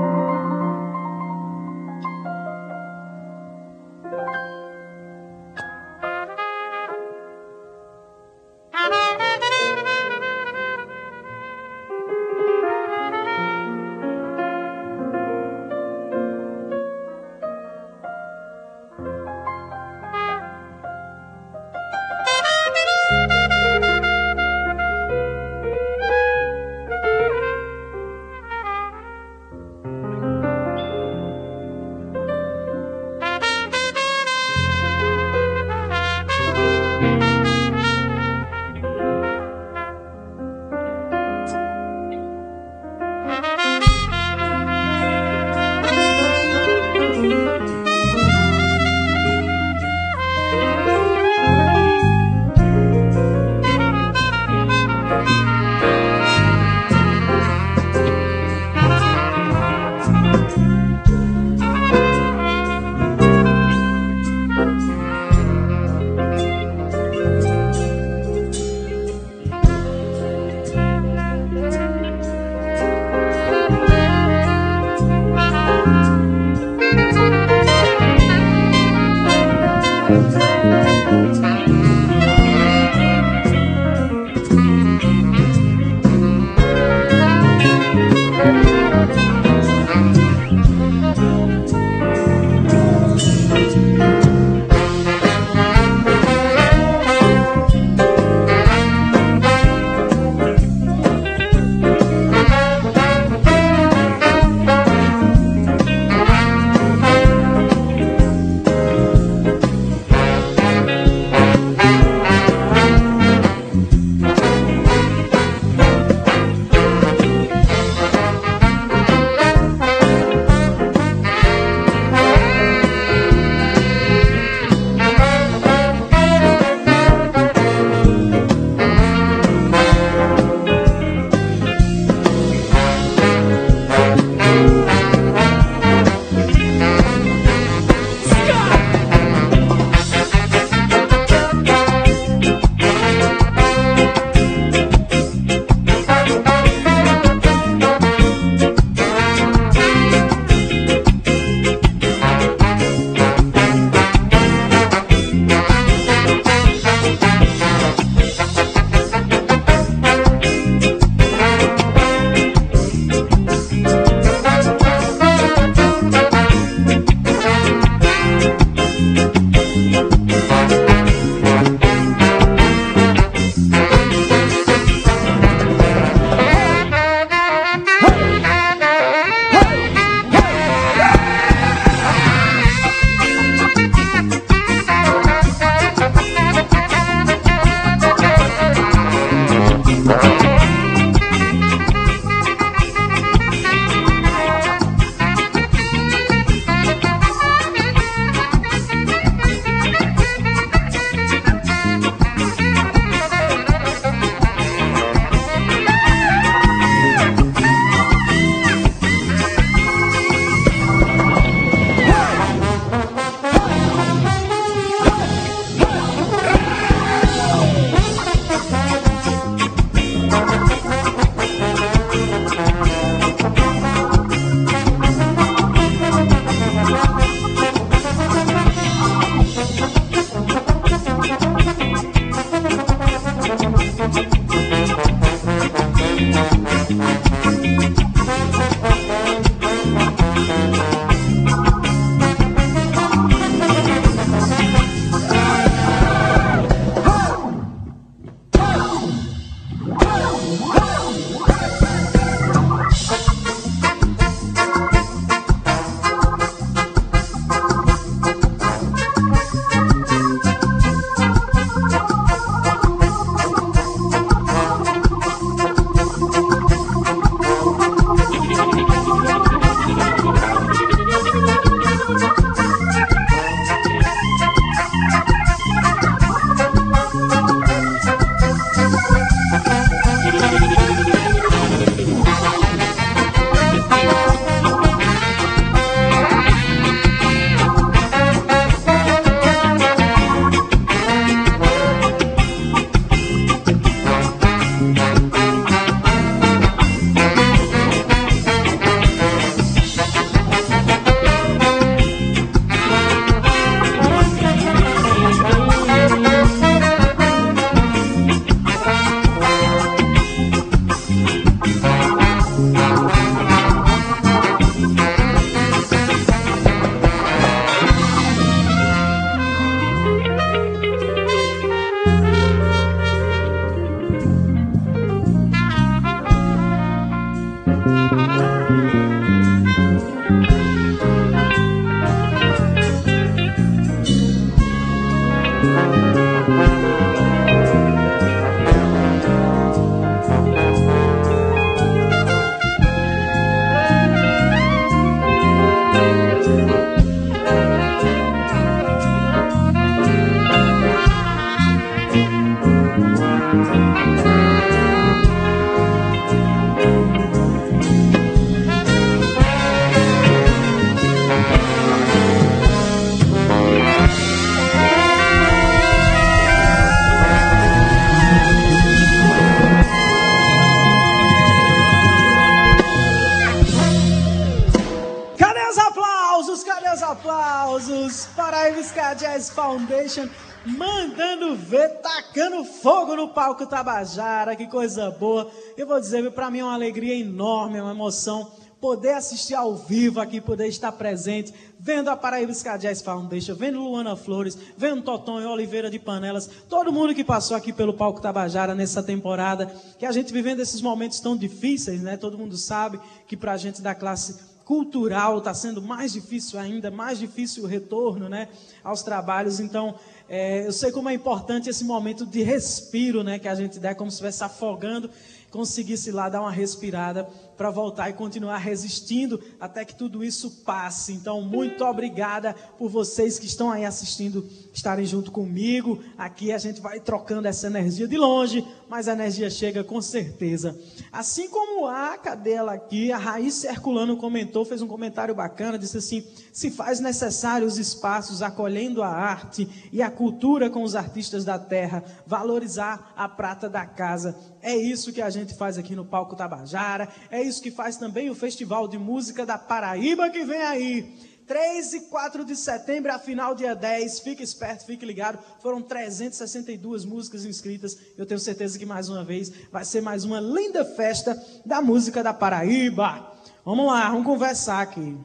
Palco 383.34 383.66
Tabajara, 383.66 384.56
que 384.56 384.68
coisa 384.68 385.12
boa. 385.12 385.50
Eu 385.76 385.88
vou 385.88 386.00
dizer, 386.00 386.32
para 386.32 386.50
mim 386.50 386.60
é 386.60 386.64
uma 386.64 386.74
alegria 386.74 387.16
enorme, 387.16 387.78
é 387.78 387.82
uma 387.82 387.92
emoção 387.92 388.52
poder 388.84 389.14
assistir 389.14 389.56
ao 389.56 389.78
vivo 389.78 390.20
aqui, 390.20 390.42
poder 390.42 390.68
estar 390.68 390.92
presente, 390.92 391.54
vendo 391.80 392.10
a 392.10 392.18
Paraíba 392.18 392.52
Jazz 392.52 393.02
Foundation, 393.02 393.56
vendo 393.56 393.80
Luana 393.80 394.14
Flores, 394.18 394.58
vendo 394.78 395.02
Totonho 395.02 395.50
Oliveira 395.50 395.90
de 395.90 395.98
Panelas, 395.98 396.50
todo 396.68 396.92
mundo 396.92 397.16
que 397.16 397.24
passou 397.24 397.56
aqui 397.56 397.72
pelo 397.72 397.94
palco 397.94 398.22
Tabajara 398.22 398.76
nessa 398.76 399.02
temporada, 399.02 399.68
que 399.98 400.06
a 400.06 400.12
gente 400.12 400.34
vivendo 400.34 400.60
esses 400.60 400.82
momentos 400.82 401.22
tão 401.22 401.38
difíceis, 401.38 402.02
né? 402.02 402.18
Todo 402.18 402.38
mundo 402.38 402.58
sabe 402.58 403.00
que 403.26 403.38
para 403.38 403.54
a 403.54 403.58
gente 403.58 403.82
da 403.82 403.96
classe 403.96 404.53
cultural 404.66 405.40
está 405.40 405.54
sendo 405.54 405.82
mais 405.82 406.14
difícil 406.14 406.60
ainda, 406.60 406.90
mais 406.90 407.20
difícil 407.20 407.64
o 407.64 407.68
retorno, 407.68 408.30
né, 408.30 408.48
aos 408.84 409.04
trabalhos. 409.04 409.60
Então, 409.60 409.96
é, 410.30 410.66
eu 410.66 410.72
sei 410.72 410.92
como 410.92 411.10
é 411.10 411.14
importante 411.14 411.70
esse 411.70 411.84
momento 411.84 412.26
de 412.26 412.42
respiro, 412.44 413.24
né, 413.24 413.40
que 413.40 413.48
a 413.48 413.56
gente 413.56 413.80
dá 413.80 413.94
como 413.94 414.10
se 414.10 414.16
estivesse 414.16 414.44
afogando, 414.44 415.10
conseguisse 415.52 416.12
lá 416.12 416.30
dar 416.30 416.42
uma 416.42 416.52
respirada 416.52 417.28
para 417.58 417.70
voltar 417.70 418.10
e 418.10 418.14
continuar 418.14 418.58
resistindo 418.58 419.42
até 419.60 419.86
que 419.86 419.96
tudo 419.96 420.24
isso 420.24 420.64
passe. 420.64 421.14
Então, 421.14 421.42
muito 421.42 421.84
obrigada 421.84 422.54
por 422.78 422.90
vocês 422.90 423.38
que 423.38 423.46
estão 423.46 423.72
aí 423.72 423.86
assistindo, 423.86 424.48
estarem 424.74 425.06
junto 425.06 425.32
comigo. 425.32 426.04
Aqui 426.18 426.52
a 426.52 426.58
gente 426.58 426.82
vai 426.82 427.00
trocando 427.00 427.48
essa 427.48 427.68
energia 427.68 428.08
de 428.08 428.18
longe, 428.18 428.66
mas 428.90 429.08
a 429.08 429.14
energia 429.14 429.50
chega 429.50 429.84
com 429.84 430.02
certeza. 430.02 430.80
Assim 431.12 431.50
como 431.50 431.88
a, 431.88 432.18
cadê 432.18 432.54
ela 432.54 432.74
aqui? 432.74 433.12
A 433.12 433.18
Raíssa 433.18 433.68
Herculano 433.68 434.18
comentou, 434.18 434.66
fez 434.66 434.82
um 434.82 434.88
comentário 434.88 435.36
bacana, 435.36 435.78
disse 435.78 435.98
assim: 435.98 436.24
se 436.52 436.72
faz 436.72 437.00
necessários 437.00 437.78
espaços 437.78 438.42
acolhendo 438.42 439.02
a 439.02 439.08
arte 439.08 439.68
e 439.92 440.02
a 440.02 440.10
cultura 440.10 440.70
com 440.70 440.84
os 440.84 440.96
artistas 440.96 441.44
da 441.46 441.58
terra, 441.58 442.04
valorizar 442.26 443.14
a 443.16 443.28
prata 443.28 443.70
da 443.70 443.86
casa. 443.86 444.36
É 444.62 444.76
isso 444.76 445.12
que 445.12 445.22
a 445.22 445.30
gente 445.30 445.56
faz 445.56 445.78
aqui 445.78 445.96
no 445.96 446.06
Palco 446.06 446.36
Tabajara, 446.36 447.10
é 447.30 447.42
isso 447.44 447.62
que 447.62 447.72
faz 447.72 447.98
também 447.98 448.30
o 448.30 448.36
Festival 448.36 448.88
de 448.88 448.98
Música 448.98 449.46
da 449.46 449.58
Paraíba 449.58 450.30
que 450.30 450.44
vem 450.44 450.62
aí. 450.62 451.34
3 451.46 451.94
e 451.94 452.00
4 452.02 452.46
de 452.46 452.56
setembro, 452.56 453.12
afinal, 453.12 453.54
dia 453.54 453.76
10. 453.76 454.20
Fique 454.20 454.42
esperto, 454.42 454.86
fique 454.86 455.06
ligado. 455.06 455.40
Foram 455.62 455.82
362 455.82 457.06
músicas 457.06 457.46
inscritas. 457.46 457.98
Eu 458.18 458.26
tenho 458.26 458.40
certeza 458.40 458.80
que 458.80 458.86
mais 458.86 459.10
uma 459.10 459.24
vez 459.24 459.52
vai 459.72 459.84
ser 459.84 460.02
mais 460.02 460.24
uma 460.24 460.40
linda 460.40 460.86
festa 460.86 461.42
da 461.66 461.82
música 461.82 462.24
da 462.24 462.34
Paraíba. 462.34 463.32
Vamos 463.66 463.86
lá, 463.86 464.10
vamos 464.10 464.26
conversar 464.26 464.82
aqui. 464.82 465.18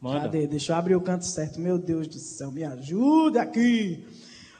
Manda. 0.00 0.22
Cadê? 0.22 0.46
Deixa 0.48 0.72
eu 0.72 0.76
abrir 0.76 0.96
o 0.96 1.00
canto 1.00 1.24
certo. 1.24 1.60
Meu 1.60 1.78
Deus 1.78 2.08
do 2.08 2.18
céu, 2.18 2.50
me 2.50 2.64
ajuda 2.64 3.42
aqui. 3.42 4.04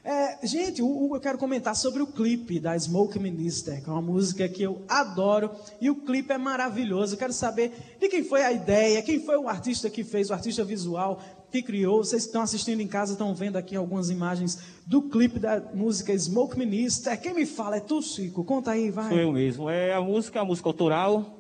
É, 0.05 0.45
gente, 0.45 0.81
eu, 0.81 1.21
quero 1.23 1.39
comentar 1.39 1.77
sobre 1.77 2.03
o 2.03 2.09
clipe 2.09 2.59
da 2.59 2.77
Smoke 2.77 3.21
Minister, 3.21 3.81
que 3.83 3.89
é 3.89 3.93
uma 3.93 4.03
música 4.03 4.49
que 4.49 4.61
eu 4.61 4.83
adoro 4.89 5.51
e 5.81 5.89
o 5.91 5.95
clipe 5.95 6.33
é 6.33 6.39
maravilhoso. 6.39 7.15
Eu 7.15 7.19
quero 7.19 7.33
saber 7.33 7.73
de 8.01 8.09
quem 8.09 8.25
foi 8.25 8.43
a 8.43 8.51
ideia, 8.51 9.01
quem 9.03 9.21
foi 9.21 9.37
o 9.37 9.49
artista 9.49 9.89
que 9.89 10.03
fez, 10.03 10.29
o 10.29 10.33
artista 10.33 10.65
visual 10.65 11.21
que 11.53 11.63
criou. 11.63 11.99
Vocês 11.99 12.23
que 12.23 12.29
estão 12.31 12.43
assistindo 12.43 12.81
em 12.81 12.89
casa 12.89 13.13
estão 13.13 13.33
vendo 13.33 13.57
aqui 13.57 13.77
algumas 13.77 14.11
imagens 14.11 14.59
do 14.85 15.03
clipe 15.03 15.39
da 15.39 15.61
música 15.73 16.17
Smoke 16.19 16.59
Minister. 16.59 17.21
Quem 17.21 17.33
me 17.33 17.47
fala 17.47 17.77
é 17.77 17.81
tu, 17.81 18.03
Chico. 18.03 18.43
Conta 18.43 18.73
aí, 18.73 18.91
vai. 18.91 19.09
Sou 19.09 19.19
eu 19.19 19.31
mesmo. 19.31 19.71
É 19.71 19.95
a 19.95 20.01
música, 20.01 20.41
a 20.41 20.45
música 20.45 20.69
autoral, 20.69 21.39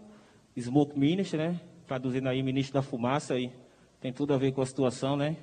Smoke 0.56 0.96
Minister, 0.96 1.36
né? 1.36 1.60
Traduzindo 1.88 2.28
aí, 2.28 2.40
Ministro 2.44 2.74
da 2.74 2.82
Fumaça 2.82 3.34
aí. 3.34 3.52
Tem 4.00 4.12
tudo 4.12 4.32
a 4.34 4.38
ver 4.38 4.52
com 4.52 4.62
a 4.62 4.66
situação, 4.66 5.16
né? 5.16 5.36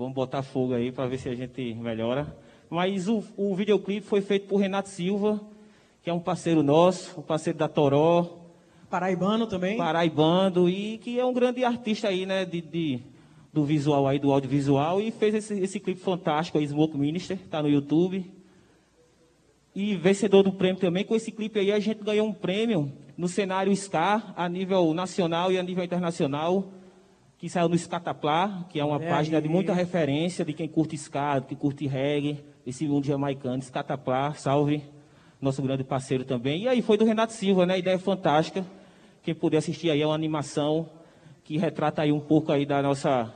Vamos 0.00 0.14
botar 0.14 0.42
fogo 0.42 0.72
aí 0.72 0.90
para 0.90 1.06
ver 1.06 1.18
se 1.18 1.28
a 1.28 1.34
gente 1.34 1.74
melhora. 1.74 2.34
Mas 2.70 3.06
o, 3.06 3.22
o 3.36 3.54
videoclipe 3.54 4.06
foi 4.06 4.22
feito 4.22 4.46
por 4.46 4.56
Renato 4.56 4.88
Silva, 4.88 5.38
que 6.02 6.08
é 6.08 6.12
um 6.14 6.18
parceiro 6.18 6.62
nosso, 6.62 7.20
um 7.20 7.22
parceiro 7.22 7.58
da 7.58 7.68
Toró. 7.68 8.38
Paraibano 8.88 9.46
também. 9.46 9.76
Paraibano, 9.76 10.70
e 10.70 10.96
que 10.96 11.20
é 11.20 11.24
um 11.26 11.34
grande 11.34 11.62
artista 11.66 12.08
aí, 12.08 12.24
né? 12.24 12.46
De, 12.46 12.62
de 12.62 13.00
do 13.52 13.62
visual 13.62 14.08
aí, 14.08 14.18
do 14.18 14.32
audiovisual. 14.32 15.02
E 15.02 15.10
fez 15.10 15.34
esse, 15.34 15.60
esse 15.60 15.78
clipe 15.78 16.00
fantástico 16.00 16.56
aí, 16.56 16.66
Smoke 16.66 16.96
Minister, 16.96 17.36
tá 17.50 17.62
no 17.62 17.68
YouTube. 17.68 18.24
E 19.74 19.96
vencedor 19.96 20.42
do 20.42 20.52
prêmio 20.52 20.80
também. 20.80 21.04
Com 21.04 21.14
esse 21.14 21.30
clipe 21.30 21.58
aí, 21.58 21.70
a 21.70 21.78
gente 21.78 22.02
ganhou 22.02 22.26
um 22.26 22.32
prêmio 22.32 22.90
no 23.18 23.28
cenário 23.28 23.76
Scar, 23.76 24.32
a 24.34 24.48
nível 24.48 24.94
nacional 24.94 25.52
e 25.52 25.58
a 25.58 25.62
nível 25.62 25.84
internacional 25.84 26.72
que 27.40 27.48
saiu 27.48 27.70
no 27.70 27.78
Scataplá, 27.78 28.66
que 28.68 28.78
é 28.78 28.84
uma 28.84 29.02
é 29.02 29.08
página 29.08 29.38
aí. 29.38 29.42
de 29.42 29.48
muita 29.48 29.72
referência 29.72 30.44
de 30.44 30.52
quem 30.52 30.68
curte 30.68 30.94
ska, 30.94 31.40
que 31.40 31.56
curte 31.56 31.86
reggae, 31.86 32.44
esse 32.66 32.86
mundo 32.86 33.06
jamaicano. 33.06 33.62
Scataplá, 33.62 34.34
salve, 34.34 34.84
nosso 35.40 35.62
grande 35.62 35.82
parceiro 35.82 36.22
também. 36.22 36.64
E 36.64 36.68
aí 36.68 36.82
foi 36.82 36.98
do 36.98 37.04
Renato 37.06 37.32
Silva, 37.32 37.64
né? 37.64 37.78
Ideia 37.78 37.98
fantástica. 37.98 38.62
Quem 39.22 39.34
puder 39.34 39.56
assistir 39.56 39.90
aí 39.90 40.02
é 40.02 40.06
uma 40.06 40.14
animação 40.14 40.90
que 41.42 41.56
retrata 41.56 42.02
aí 42.02 42.12
um 42.12 42.20
pouco 42.20 42.52
aí 42.52 42.66
da 42.66 42.82
nossa, 42.82 43.32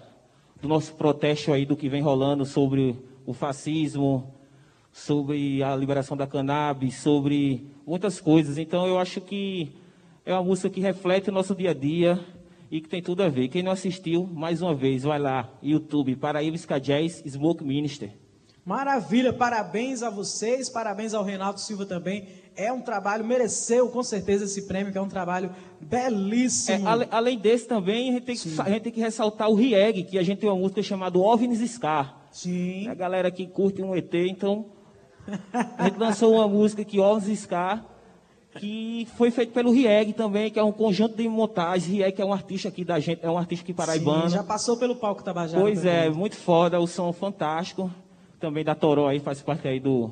do 0.61 0.69
nosso 0.69 0.95
protesto 0.97 1.51
aí 1.51 1.65
do 1.65 1.75
que 1.75 1.89
vem 1.89 2.03
rolando 2.03 2.45
sobre 2.45 2.95
o 3.25 3.33
fascismo, 3.33 4.35
sobre 4.93 5.63
a 5.63 5.75
liberação 5.75 6.15
da 6.15 6.27
cannabis, 6.27 6.97
sobre 6.97 7.67
muitas 7.87 8.21
coisas. 8.21 8.59
Então 8.59 8.87
eu 8.87 8.99
acho 8.99 9.23
que 9.23 9.73
é 10.27 10.35
uma 10.35 10.43
música 10.43 10.69
que 10.69 10.81
reflete 10.81 11.31
o 11.31 11.33
nosso 11.33 11.55
dia 11.55 11.71
a 11.71 11.75
dia 11.75 12.21
e 12.75 12.81
que 12.81 12.89
tem 12.89 13.01
tudo 13.01 13.23
a 13.23 13.29
ver. 13.29 13.47
Quem 13.47 13.63
não 13.63 13.71
assistiu, 13.71 14.27
mais 14.27 14.61
uma 14.61 14.75
vez, 14.75 15.05
vai 15.05 15.17
lá, 15.17 15.49
YouTube, 15.63 16.17
Paraíba 16.17 16.57
Jazz, 16.81 17.23
Smoke 17.25 17.63
Minister. 17.63 18.11
Maravilha, 18.67 19.33
parabéns 19.33 20.03
a 20.03 20.11
vocês, 20.11 20.69
parabéns 20.69 21.15
ao 21.15 21.23
Renato 21.23 21.61
Silva 21.61 21.87
também. 21.87 22.27
É 22.57 22.73
um 22.73 22.81
trabalho, 22.81 23.25
mereceu 23.25 23.89
com 23.91 24.03
certeza 24.03 24.47
esse 24.47 24.67
prêmio, 24.67 24.91
que 24.91 24.99
é 24.99 25.01
um 25.01 25.09
trabalho 25.09 25.55
belíssimo. 25.81 26.89
É, 26.89 27.07
além 27.13 27.39
desse 27.39 27.69
também, 27.69 28.11
a 28.11 28.13
gente, 28.15 28.25
tem 28.25 28.37
que, 28.37 28.61
a 28.61 28.69
gente 28.69 28.83
tem 28.83 28.93
que 28.93 29.01
ressaltar 29.01 29.49
o 29.49 29.55
Rieg, 29.55 30.03
que 30.03 30.19
a 30.19 30.25
gente 30.25 30.41
tem 30.41 30.51
uma 30.51 30.59
música 30.59 30.83
chamada 30.83 31.17
OVNIs 31.17 31.61
Scar. 31.71 32.27
Sim. 32.33 32.89
A 32.89 32.95
galera 32.95 33.31
que 33.31 33.47
curte 33.47 33.83
um 33.83 33.95
ET, 33.95 34.13
então 34.13 34.67
a 35.79 35.85
gente 35.85 35.97
lançou 35.97 36.35
uma 36.35 36.49
música 36.49 36.85
que 36.85 36.99
OVNIs 36.99 37.39
Scar 37.39 37.94
que 38.59 39.07
foi 39.17 39.31
feito 39.31 39.53
pelo 39.53 39.71
Rieg 39.71 40.13
também, 40.13 40.51
que 40.51 40.59
é 40.59 40.63
um 40.63 40.73
conjunto 40.73 41.17
de 41.17 41.29
montagens. 41.29 41.87
Rieg 41.87 42.21
é 42.21 42.25
um 42.25 42.33
artista 42.33 42.69
aqui 42.69 42.85
da 42.85 42.99
gente, 43.01 43.21
é 43.23 43.31
um 43.31 43.39
artista 43.39 43.65
aqui 43.65 43.75
paraibano. 43.75 44.29
Sim, 44.29 44.37
já 44.37 44.43
passou 44.43 44.77
pelo 44.77 44.97
palco 44.97 45.23
Tabajara. 45.23 45.63
Pois 45.63 45.81
também. 45.81 45.95
é, 45.95 46.11
muito 46.11 46.37
foda, 46.37 46.81
o 46.81 46.87
som 46.87 47.13
fantástico. 47.13 47.91
Também 48.41 48.65
da 48.65 48.75
Toró 48.75 49.09
aí, 49.09 49.21
faz 49.21 49.41
parte 49.41 49.67
aí 49.67 49.81
do 49.81 50.11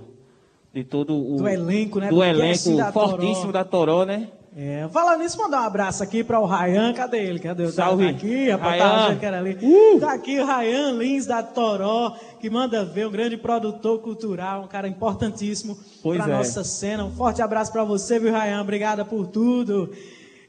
de 0.72 0.84
todo 0.84 1.14
o 1.14 1.36
do 1.36 1.49
elenco, 1.49 2.01
né? 2.01 2.09
Do, 2.09 2.16
do 2.16 2.24
elenco 2.24 2.76
da 2.76 2.93
fortíssimo 2.93 3.53
da 3.53 3.64
Toró, 3.64 4.05
né? 4.05 4.28
É, 4.55 4.86
falando 4.92 5.20
nisso, 5.20 5.38
mandar 5.38 5.62
um 5.62 5.64
abraço 5.64 6.03
aqui 6.03 6.22
para 6.22 6.38
o 6.38 6.44
Rayan, 6.44 6.92
cadê 6.92 7.24
ele? 7.24 7.38
Cadê 7.38 7.62
o 7.62 7.72
Salve. 7.72 8.05
Tá 8.05 8.11
aqui, 8.11 8.50
rapaz, 8.50 8.82
Rayan. 8.82 9.18
tá 9.18 9.38
ali. 9.38 9.59
Uh. 9.62 9.98
Tá 9.98 10.12
aqui 10.12 10.38
o 10.38 10.44
Rayan 10.44 10.92
Lins 10.92 11.24
da 11.24 11.42
Toró, 11.42 12.14
que 12.38 12.50
manda 12.50 12.84
ver, 12.84 13.07
um 13.07 13.11
grande 13.11 13.38
produtor 13.38 14.00
cultural, 14.00 14.64
um 14.64 14.68
cara 14.68 14.86
importantíssimo 14.86 15.78
para 16.03 16.24
é. 16.24 16.36
nossa 16.36 16.62
cena. 16.64 17.07
Um 17.07 17.11
forte 17.11 17.40
abraço 17.40 17.72
para 17.72 17.82
você, 17.82 18.18
viu, 18.18 18.30
Rayan? 18.30 18.61
Obrigada 18.61 19.07
por 19.07 19.26
tudo. 19.26 19.90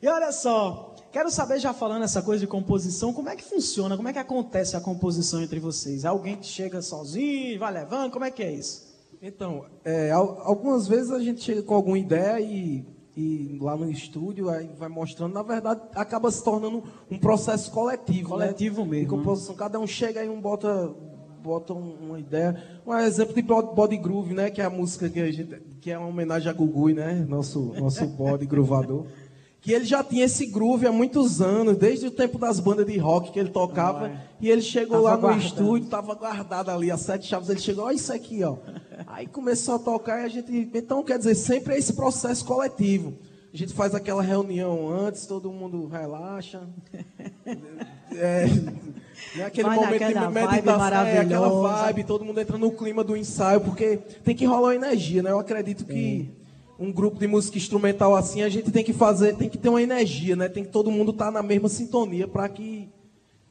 E 0.01 0.07
olha 0.09 0.33
só, 0.33 0.95
quero 1.09 1.31
saber, 1.31 1.59
já 1.59 1.73
falando 1.73 2.03
essa 2.03 2.21
coisa 2.21 2.41
de 2.41 2.47
composição, 2.47 3.13
como 3.13 3.29
é 3.29 3.37
que 3.37 3.43
funciona, 3.43 3.95
como 3.95 4.09
é 4.09 4.11
que 4.11 4.19
acontece 4.19 4.75
a 4.75 4.81
composição 4.81 5.41
entre 5.41 5.61
vocês? 5.61 6.03
Alguém 6.03 6.35
que 6.35 6.45
chega 6.45 6.81
sozinho, 6.81 7.57
vai 7.57 7.71
levando, 7.71 8.11
como 8.11 8.25
é 8.25 8.31
que 8.31 8.43
é 8.43 8.51
isso? 8.51 8.83
Então, 9.21 9.63
é, 9.85 10.11
algumas 10.11 10.89
vezes 10.89 11.09
a 11.09 11.19
gente 11.19 11.41
chega 11.41 11.63
com 11.63 11.73
alguma 11.73 11.97
ideia 11.97 12.41
e 12.41 12.85
e 13.15 13.59
lá 13.61 13.77
no 13.77 13.91
estúdio 13.91 14.49
aí 14.49 14.69
vai 14.77 14.89
mostrando, 14.89 15.33
na 15.33 15.43
verdade, 15.43 15.81
acaba 15.93 16.31
se 16.31 16.43
tornando 16.43 16.83
um 17.11 17.17
processo 17.17 17.71
coletivo. 17.71 18.29
Coletivo 18.29 18.83
né? 18.83 18.89
mesmo. 18.89 19.03
De 19.03 19.09
composição. 19.09 19.55
Cada 19.55 19.79
um 19.79 19.85
chega 19.85 20.23
e 20.23 20.29
um 20.29 20.41
bota, 20.41 20.91
bota 21.43 21.73
uma 21.73 22.19
ideia. 22.19 22.81
Um 22.85 22.95
exemplo 22.95 23.35
de 23.35 23.41
body 23.43 23.97
groove, 23.97 24.33
né? 24.33 24.49
Que 24.49 24.61
é 24.61 24.65
a 24.65 24.69
música 24.69 25.07
que, 25.09 25.19
a 25.19 25.31
gente, 25.31 25.61
que 25.79 25.91
é 25.91 25.97
uma 25.97 26.07
homenagem 26.07 26.49
a 26.49 26.53
Gugui, 26.53 26.93
né? 26.93 27.23
Nosso, 27.29 27.73
nosso 27.79 28.05
body 28.07 28.45
groovador. 28.47 29.05
Que 29.63 29.71
ele 29.71 29.85
já 29.85 30.03
tinha 30.03 30.25
esse 30.25 30.45
groove 30.45 30.85
há 30.85 30.91
muitos 30.91 31.41
anos, 31.41 31.77
desde 31.77 32.07
o 32.07 32.11
tempo 32.11 32.37
das 32.37 32.59
bandas 32.59 32.85
de 32.85 32.97
rock 32.97 33.31
que 33.31 33.39
ele 33.39 33.49
tocava. 33.49 34.07
Ah, 34.07 34.21
e 34.41 34.49
ele 34.49 34.61
chegou 34.61 34.99
lá 34.99 35.15
no 35.15 35.21
guardando. 35.21 35.45
estúdio, 35.45 35.85
estava 35.85 36.13
guardado 36.13 36.69
ali, 36.69 36.91
as 36.91 36.99
sete 36.99 37.25
chaves. 37.25 37.47
Ele 37.49 37.61
chegou, 37.61 37.85
olha 37.85 37.95
isso 37.95 38.11
aqui, 38.11 38.43
ó. 38.43 38.57
Aí 39.07 39.25
começou 39.25 39.75
a 39.75 39.79
tocar 39.79 40.21
e 40.21 40.25
a 40.25 40.27
gente. 40.27 40.69
Então, 40.73 41.01
quer 41.01 41.17
dizer, 41.17 41.33
sempre 41.35 41.75
é 41.75 41.77
esse 41.77 41.93
processo 41.93 42.43
coletivo. 42.43 43.13
A 43.53 43.57
gente 43.57 43.71
faz 43.73 43.95
aquela 43.95 44.21
reunião 44.21 44.89
antes, 44.89 45.25
todo 45.25 45.49
mundo 45.49 45.87
relaxa. 45.87 46.61
É, 48.15 48.45
né, 49.35 49.45
aquele 49.45 49.69
Vai 49.69 49.75
momento 49.77 50.07
de 50.07 50.27
meditação, 50.29 51.05
é, 51.05 51.17
aquela 51.19 51.49
vibe, 51.49 52.03
todo 52.03 52.25
mundo 52.25 52.39
entra 52.39 52.57
no 52.57 52.71
clima 52.71 53.03
do 53.03 53.17
ensaio, 53.17 53.61
porque 53.61 53.97
tem 54.23 54.35
que 54.35 54.45
rolar 54.45 54.75
energia, 54.75 55.23
né? 55.23 55.31
Eu 55.31 55.39
acredito 55.39 55.85
que 55.85 56.29
um 56.79 56.91
grupo 56.91 57.19
de 57.19 57.27
música 57.27 57.57
instrumental 57.57 58.15
assim, 58.15 58.41
a 58.41 58.49
gente 58.49 58.71
tem 58.71 58.83
que 58.83 58.93
fazer, 58.93 59.35
tem 59.35 59.49
que 59.49 59.57
ter 59.57 59.69
uma 59.69 59.81
energia, 59.81 60.35
né? 60.35 60.49
Tem 60.49 60.63
que 60.63 60.71
todo 60.71 60.91
mundo 60.91 61.11
estar 61.11 61.25
tá 61.25 61.31
na 61.31 61.43
mesma 61.43 61.69
sintonia 61.69 62.27
para 62.27 62.49
que 62.49 62.89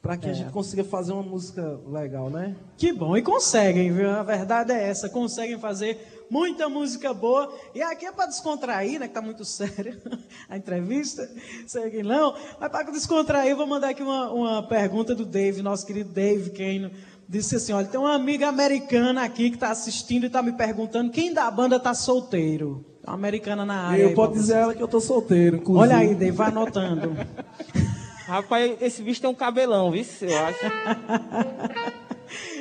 para 0.03 0.17
que 0.17 0.27
é. 0.27 0.31
a 0.31 0.33
gente 0.33 0.51
consiga 0.51 0.83
fazer 0.83 1.13
uma 1.13 1.23
música 1.23 1.79
legal, 1.87 2.29
né? 2.29 2.57
Que 2.75 2.91
bom, 2.91 3.15
e 3.15 3.21
conseguem, 3.21 3.89
viu? 3.89 4.09
A 4.09 4.21
verdade 4.21 4.73
é 4.73 4.89
essa, 4.89 5.07
conseguem 5.07 5.57
fazer 5.57 6.25
muita 6.29 6.67
música 6.67 7.13
boa. 7.13 7.49
E 7.73 7.81
aqui 7.81 8.05
é 8.05 8.11
para 8.11 8.25
descontrair, 8.25 8.99
né? 8.99 9.07
Que 9.07 9.13
tá 9.13 9.21
muito 9.21 9.45
séria 9.45 9.97
a 10.49 10.57
entrevista. 10.57 11.31
Sei 11.65 11.89
que 11.89 12.03
não. 12.03 12.35
Mas 12.59 12.69
para 12.69 12.91
descontrair, 12.91 13.55
vou 13.55 13.65
mandar 13.65 13.91
aqui 13.91 14.03
uma, 14.03 14.29
uma 14.29 14.63
pergunta 14.67 15.15
do 15.15 15.25
Dave, 15.25 15.61
nosso 15.61 15.85
querido 15.85 16.09
Dave 16.09 16.49
Kane. 16.49 16.91
Disse 17.29 17.55
assim: 17.55 17.71
olha, 17.71 17.87
tem 17.87 17.97
uma 17.97 18.13
amiga 18.13 18.49
americana 18.49 19.23
aqui 19.23 19.49
que 19.49 19.55
está 19.55 19.69
assistindo 19.69 20.23
e 20.23 20.27
está 20.27 20.41
me 20.41 20.51
perguntando 20.51 21.11
quem 21.11 21.33
da 21.33 21.49
banda 21.49 21.77
está 21.77 21.93
solteiro. 21.93 22.92
Uma 23.05 23.15
americana 23.15 23.65
na 23.65 23.89
área. 23.89 24.01
Eu 24.03 24.13
posso 24.13 24.33
dizer 24.33 24.57
ela 24.57 24.73
que 24.73 24.81
eu 24.81 24.87
tô 24.87 25.01
solteiro, 25.01 25.57
inclusive. 25.57 25.93
Olha 25.93 25.97
aí, 25.97 26.15
Dave, 26.15 26.31
vai 26.31 26.47
anotando. 26.47 27.15
Rapaz, 28.25 28.77
esse 28.81 29.01
bicho 29.01 29.19
tem 29.19 29.29
um 29.29 29.35
cabelão, 29.35 29.91
viu? 29.91 30.05
Eu 30.21 30.45
acho. 30.45 30.65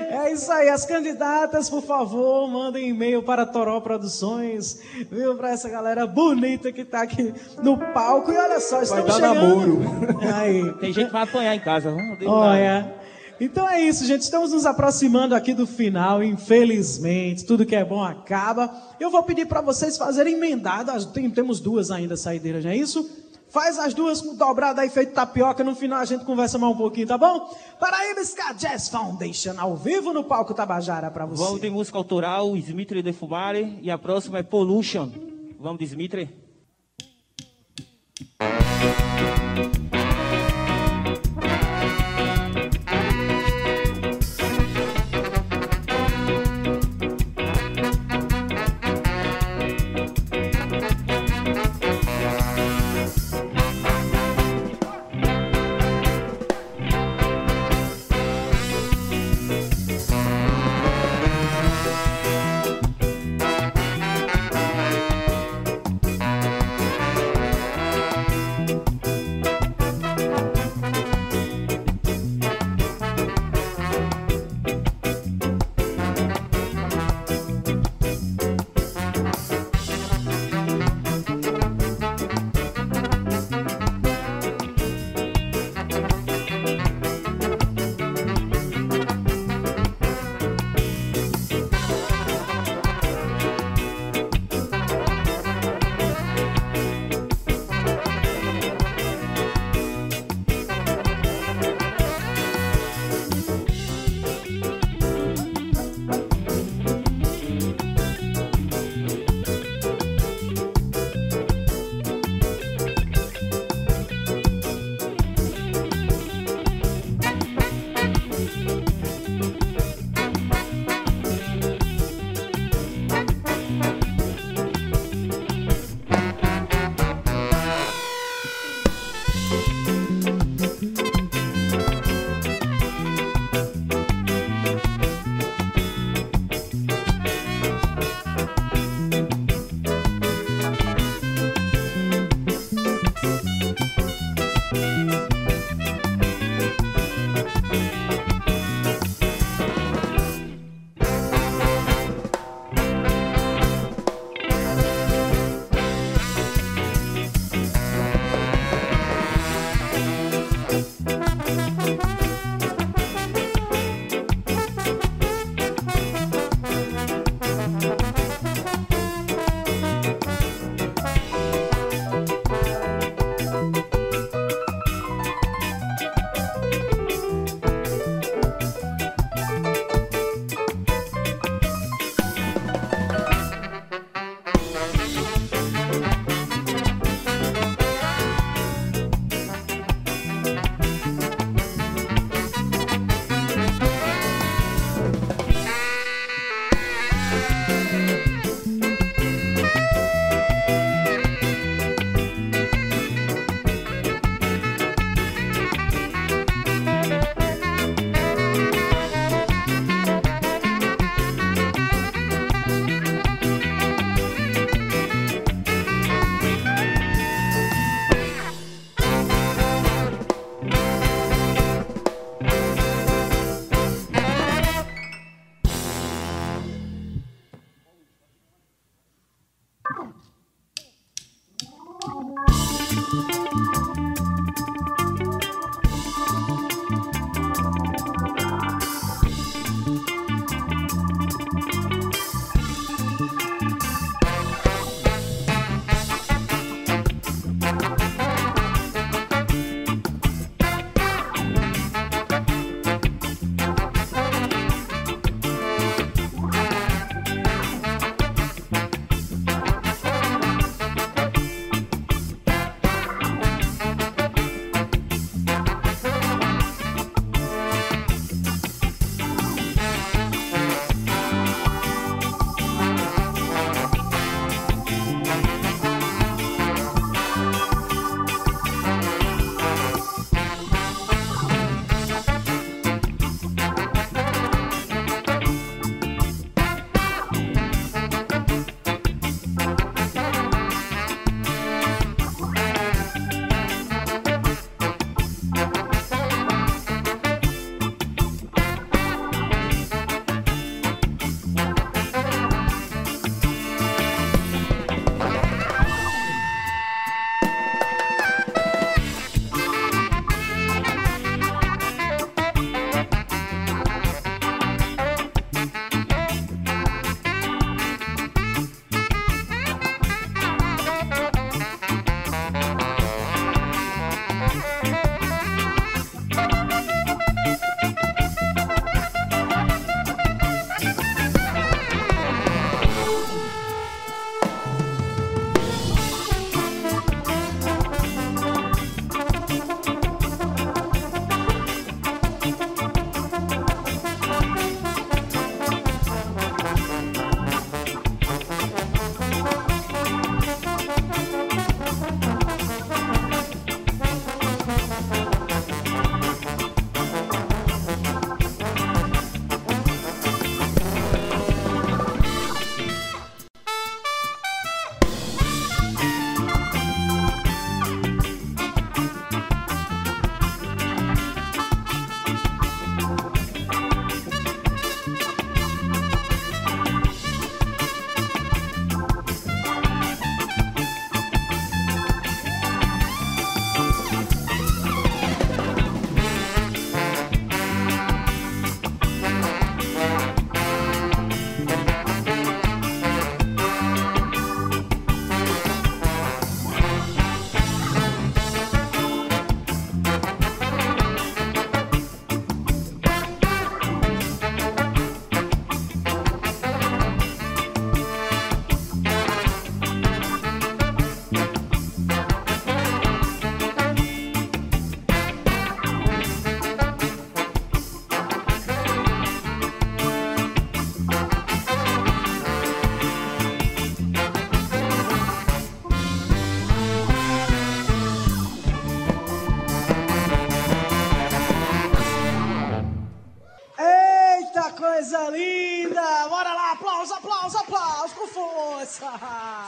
É 0.00 0.32
isso 0.32 0.52
aí, 0.52 0.68
as 0.68 0.84
candidatas, 0.84 1.70
por 1.70 1.82
favor, 1.82 2.46
mandem 2.48 2.90
e-mail 2.90 3.22
para 3.22 3.46
Toró 3.46 3.80
Produções, 3.80 4.78
viu? 5.10 5.34
Para 5.36 5.52
essa 5.52 5.68
galera 5.68 6.06
bonita 6.06 6.70
que 6.72 6.82
está 6.82 7.02
aqui 7.02 7.32
no 7.62 7.78
palco. 7.78 8.30
E 8.30 8.36
olha 8.36 8.60
só, 8.60 8.82
estamos 8.82 9.10
vai 9.10 9.20
dar 9.20 9.28
chegando. 9.28 9.78
namoro. 9.78 10.18
Aí. 10.34 10.72
Tem 10.74 10.92
gente 10.92 11.06
que 11.06 11.12
vai 11.12 11.22
apanhar 11.22 11.54
em 11.54 11.60
casa. 11.60 11.94
Olha. 12.26 13.01
Então 13.44 13.68
é 13.68 13.80
isso, 13.80 14.06
gente. 14.06 14.20
Estamos 14.22 14.52
nos 14.52 14.64
aproximando 14.64 15.34
aqui 15.34 15.52
do 15.52 15.66
final, 15.66 16.22
infelizmente. 16.22 17.44
Tudo 17.44 17.66
que 17.66 17.74
é 17.74 17.84
bom 17.84 18.00
acaba. 18.00 18.72
Eu 19.00 19.10
vou 19.10 19.20
pedir 19.24 19.46
para 19.46 19.60
vocês 19.60 19.98
fazerem 19.98 20.34
emendadas. 20.34 21.06
Tem, 21.06 21.28
temos 21.28 21.58
duas 21.58 21.90
ainda 21.90 22.16
saideiras, 22.16 22.64
não 22.64 22.70
é 22.70 22.76
isso? 22.76 23.04
Faz 23.48 23.80
as 23.80 23.94
duas 23.94 24.22
dobradas 24.22 24.78
aí, 24.78 24.88
feito 24.88 25.12
tapioca. 25.12 25.64
No 25.64 25.74
final 25.74 25.98
a 25.98 26.04
gente 26.04 26.24
conversa 26.24 26.56
mais 26.56 26.72
um 26.72 26.76
pouquinho, 26.76 27.08
tá 27.08 27.18
bom? 27.18 27.52
Paraíba 27.80 28.20
Ska 28.20 28.52
Jazz 28.52 28.88
Foundation, 28.88 29.54
ao 29.58 29.76
vivo 29.76 30.12
no 30.12 30.22
palco 30.22 30.54
Tabajara 30.54 31.10
para 31.10 31.26
você. 31.26 31.42
Vamos 31.42 31.60
de 31.60 31.68
música 31.68 31.98
autoral, 31.98 32.56
Smitri 32.56 33.02
de 33.02 33.12
Fumare. 33.12 33.76
E 33.82 33.90
a 33.90 33.98
próxima 33.98 34.38
é 34.38 34.44
Pollution. 34.44 35.10
Vamos 35.58 35.80
de. 35.80 36.28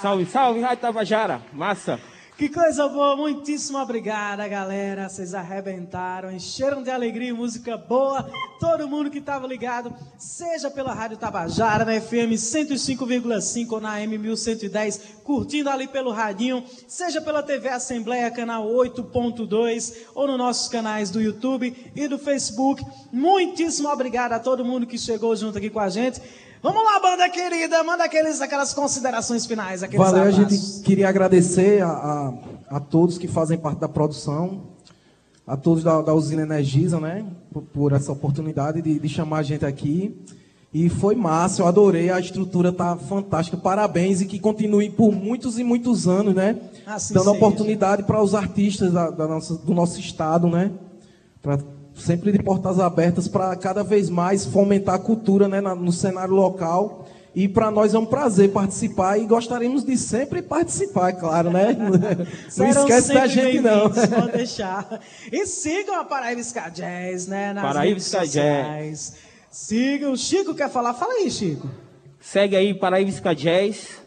Salve, 0.04 0.26
salve, 0.26 0.60
Rádio 0.60 0.82
Tabajara. 0.82 1.40
Massa. 1.50 1.98
Que 2.36 2.50
coisa 2.50 2.86
boa, 2.88 3.16
muitíssimo 3.16 3.78
obrigada, 3.78 4.46
galera. 4.46 5.08
Vocês 5.08 5.32
arrebentaram, 5.32 6.30
encheram 6.30 6.82
de 6.82 6.90
alegria 6.90 7.34
música 7.34 7.78
boa. 7.78 8.30
Todo 8.60 8.86
mundo 8.86 9.10
que 9.10 9.16
estava 9.16 9.46
ligado, 9.46 9.94
seja 10.18 10.70
pela 10.70 10.92
Rádio 10.92 11.16
Tabajara, 11.16 11.86
na 11.86 11.98
FM 11.98 12.36
105,5 12.36 13.72
ou 13.72 13.80
na 13.80 13.98
M 14.02 14.18
1110, 14.18 15.20
curtindo 15.24 15.70
ali 15.70 15.88
pelo 15.88 16.10
radinho, 16.10 16.62
seja 16.86 17.22
pela 17.22 17.42
TV 17.42 17.70
Assembleia, 17.70 18.30
canal 18.30 18.66
8.2, 18.66 19.94
ou 20.14 20.26
nos 20.26 20.36
nossos 20.36 20.68
canais 20.68 21.08
do 21.08 21.18
YouTube 21.18 21.74
e 21.96 22.06
do 22.06 22.18
Facebook. 22.18 22.84
Muitíssimo 23.10 23.88
obrigado 23.88 24.34
a 24.34 24.38
todo 24.38 24.66
mundo 24.66 24.86
que 24.86 24.98
chegou 24.98 25.34
junto 25.34 25.56
aqui 25.56 25.70
com 25.70 25.80
a 25.80 25.88
gente. 25.88 26.20
Vamos 26.64 26.82
lá, 26.82 26.98
banda 26.98 27.28
querida, 27.28 27.84
manda 27.84 28.04
aqueles, 28.04 28.40
aquelas 28.40 28.72
considerações 28.72 29.44
finais. 29.44 29.82
Aqueles 29.82 30.02
Valeu, 30.02 30.22
abraços. 30.22 30.46
a 30.46 30.48
gente 30.48 30.82
queria 30.82 31.10
agradecer 31.10 31.82
a, 31.82 31.90
a, 31.90 32.34
a, 32.76 32.80
todos 32.80 33.18
que 33.18 33.28
fazem 33.28 33.58
parte 33.58 33.80
da 33.80 33.86
produção, 33.86 34.62
a 35.46 35.58
todos 35.58 35.84
da, 35.84 36.00
da 36.00 36.14
usina 36.14 36.40
Energisa, 36.40 36.98
né, 36.98 37.22
por, 37.52 37.62
por 37.64 37.92
essa 37.92 38.10
oportunidade 38.12 38.80
de, 38.80 38.98
de, 38.98 39.08
chamar 39.10 39.40
a 39.40 39.42
gente 39.42 39.66
aqui. 39.66 40.18
E 40.72 40.88
foi 40.88 41.14
massa, 41.14 41.60
eu 41.60 41.66
adorei, 41.66 42.08
a 42.10 42.18
estrutura 42.18 42.72
tá 42.72 42.96
fantástica, 42.96 43.58
parabéns 43.58 44.22
e 44.22 44.24
que 44.24 44.38
continue 44.38 44.88
por 44.88 45.12
muitos 45.12 45.58
e 45.58 45.64
muitos 45.64 46.08
anos, 46.08 46.34
né, 46.34 46.58
assim 46.86 47.12
dando 47.12 47.24
seja. 47.24 47.36
oportunidade 47.36 48.04
para 48.04 48.22
os 48.22 48.34
artistas 48.34 48.90
da, 48.90 49.10
da 49.10 49.28
nossa, 49.28 49.54
do 49.54 49.74
nosso 49.74 50.00
estado, 50.00 50.48
né, 50.48 50.70
para 51.42 51.58
sempre 51.94 52.32
de 52.32 52.42
portas 52.42 52.80
abertas 52.80 53.28
para 53.28 53.54
cada 53.56 53.82
vez 53.82 54.10
mais 54.10 54.44
fomentar 54.44 54.96
a 54.96 54.98
cultura 54.98 55.48
né, 55.48 55.60
no 55.60 55.92
cenário 55.92 56.34
local. 56.34 57.06
E 57.34 57.48
para 57.48 57.68
nós 57.68 57.94
é 57.94 57.98
um 57.98 58.06
prazer 58.06 58.52
participar 58.52 59.18
e 59.18 59.26
gostaríamos 59.26 59.84
de 59.84 59.96
sempre 59.96 60.40
participar, 60.40 61.08
é 61.08 61.12
claro, 61.12 61.50
né? 61.50 61.72
não 62.56 62.68
esquece 62.68 63.12
da 63.12 63.26
gente, 63.26 63.60
não. 63.60 63.90
Pode 63.90 64.32
deixar. 64.32 65.00
E 65.32 65.44
sigam 65.44 65.98
a 65.98 66.04
Paraíba 66.04 66.40
Ska 66.40 66.68
Jazz, 66.68 67.26
né? 67.26 67.52
Nas 67.52 67.64
Paraíba 67.64 67.98
Ska 67.98 68.24
Jazz. 68.24 69.16
Sigam. 69.50 70.12
O 70.12 70.16
Chico 70.16 70.54
quer 70.54 70.70
falar? 70.70 70.94
Fala 70.94 71.14
aí, 71.14 71.30
Chico. 71.30 71.68
Segue 72.20 72.54
aí 72.54 72.72
Paraíba 72.72 73.10
Ska 73.10 73.34
Jazz. 73.34 74.04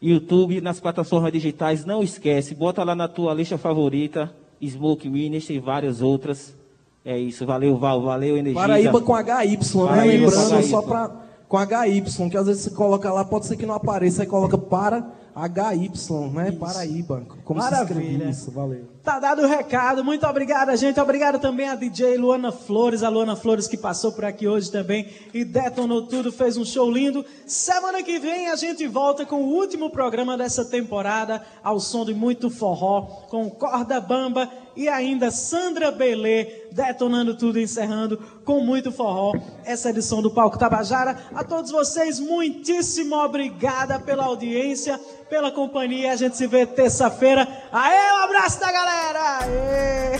YouTube, 0.00 0.60
nas 0.62 0.80
plataformas 0.80 1.32
digitais. 1.32 1.84
Não 1.84 2.02
esquece, 2.02 2.54
bota 2.54 2.82
lá 2.82 2.94
na 2.94 3.08
tua 3.08 3.34
lista 3.34 3.58
favorita. 3.58 4.32
Smoke 4.64 5.08
Ministry 5.08 5.56
e 5.56 5.60
várias 5.60 6.00
outras. 6.00 6.56
É 7.04 7.18
isso, 7.18 7.46
valeu, 7.46 7.76
Val, 7.76 8.02
valeu, 8.02 8.36
energia. 8.36 8.60
Paraíba 8.60 9.00
com 9.00 9.14
HY, 9.14 9.58
né? 9.90 10.04
Lembrando, 10.04 10.62
só 10.64 10.82
para 10.82 11.28
com 11.48 11.56
HY, 11.56 12.02
que 12.30 12.36
às 12.36 12.46
vezes 12.46 12.62
você 12.62 12.70
coloca 12.70 13.10
lá, 13.10 13.24
pode 13.24 13.46
ser 13.46 13.56
que 13.56 13.64
não 13.64 13.74
apareça, 13.74 14.22
aí 14.22 14.28
coloca 14.28 14.58
para 14.58 15.12
HY, 15.34 15.90
né? 16.32 16.48
Isso. 16.50 16.58
Paraíba. 16.58 17.22
Como 17.44 17.60
Maravilha. 17.60 17.86
se 17.86 18.02
escreve 18.02 18.30
isso? 18.30 18.50
Valeu. 18.50 18.84
Tá 19.04 19.20
dado 19.20 19.42
o 19.42 19.46
recado. 19.46 20.04
Muito 20.04 20.26
obrigado, 20.26 20.74
gente. 20.76 20.98
Obrigado 21.00 21.38
também 21.38 21.68
a 21.68 21.74
DJ 21.74 22.18
Luana 22.18 22.50
Flores, 22.50 23.02
a 23.02 23.08
Luana 23.08 23.36
Flores 23.36 23.68
que 23.68 23.76
passou 23.76 24.12
por 24.12 24.24
aqui 24.24 24.48
hoje 24.48 24.70
também 24.70 25.08
e 25.32 25.44
detonou 25.44 26.02
tudo, 26.06 26.32
fez 26.32 26.56
um 26.56 26.64
show 26.64 26.90
lindo. 26.90 27.24
Semana 27.46 28.02
que 28.02 28.18
vem 28.18 28.48
a 28.48 28.56
gente 28.56 28.86
volta 28.86 29.24
com 29.24 29.36
o 29.36 29.54
último 29.54 29.90
programa 29.90 30.36
dessa 30.36 30.64
temporada, 30.64 31.42
ao 31.62 31.78
som 31.78 32.04
de 32.04 32.12
muito 32.12 32.50
forró, 32.50 33.02
com 33.30 33.48
Corda 33.48 34.00
Bamba 34.00 34.50
e 34.78 34.88
ainda 34.88 35.28
Sandra 35.32 35.90
Belê 35.90 36.68
detonando 36.70 37.36
tudo, 37.36 37.58
encerrando 37.58 38.16
com 38.44 38.60
muito 38.60 38.92
forró 38.92 39.34
essa 39.64 39.90
edição 39.90 40.22
do 40.22 40.30
Palco 40.30 40.56
Tabajara. 40.56 41.18
A 41.34 41.42
todos 41.42 41.72
vocês, 41.72 42.20
muitíssimo 42.20 43.16
obrigada 43.16 43.98
pela 43.98 44.24
audiência 44.24 44.96
pela 45.28 45.50
companhia. 45.50 46.12
A 46.12 46.16
gente 46.16 46.36
se 46.36 46.46
vê 46.46 46.64
terça-feira. 46.64 47.46
Aê, 47.72 48.12
um 48.12 48.22
abraço 48.22 48.60
da 48.60 48.70
galera! 48.70 49.38
Aê! 49.40 50.18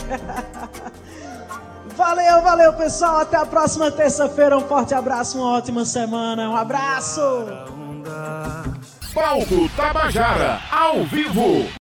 Valeu, 1.95 2.41
valeu, 2.41 2.73
pessoal. 2.73 3.19
Até 3.19 3.35
a 3.35 3.45
próxima 3.45 3.91
terça-feira. 3.91 4.57
Um 4.57 4.61
forte 4.61 4.93
abraço, 4.93 5.37
uma 5.37 5.57
ótima 5.57 5.83
semana. 5.83 6.49
Um 6.49 6.55
abraço! 6.55 7.19
Palco 9.13 9.67
Tabajara, 9.75 10.61
ao 10.71 11.03
vivo. 11.03 11.69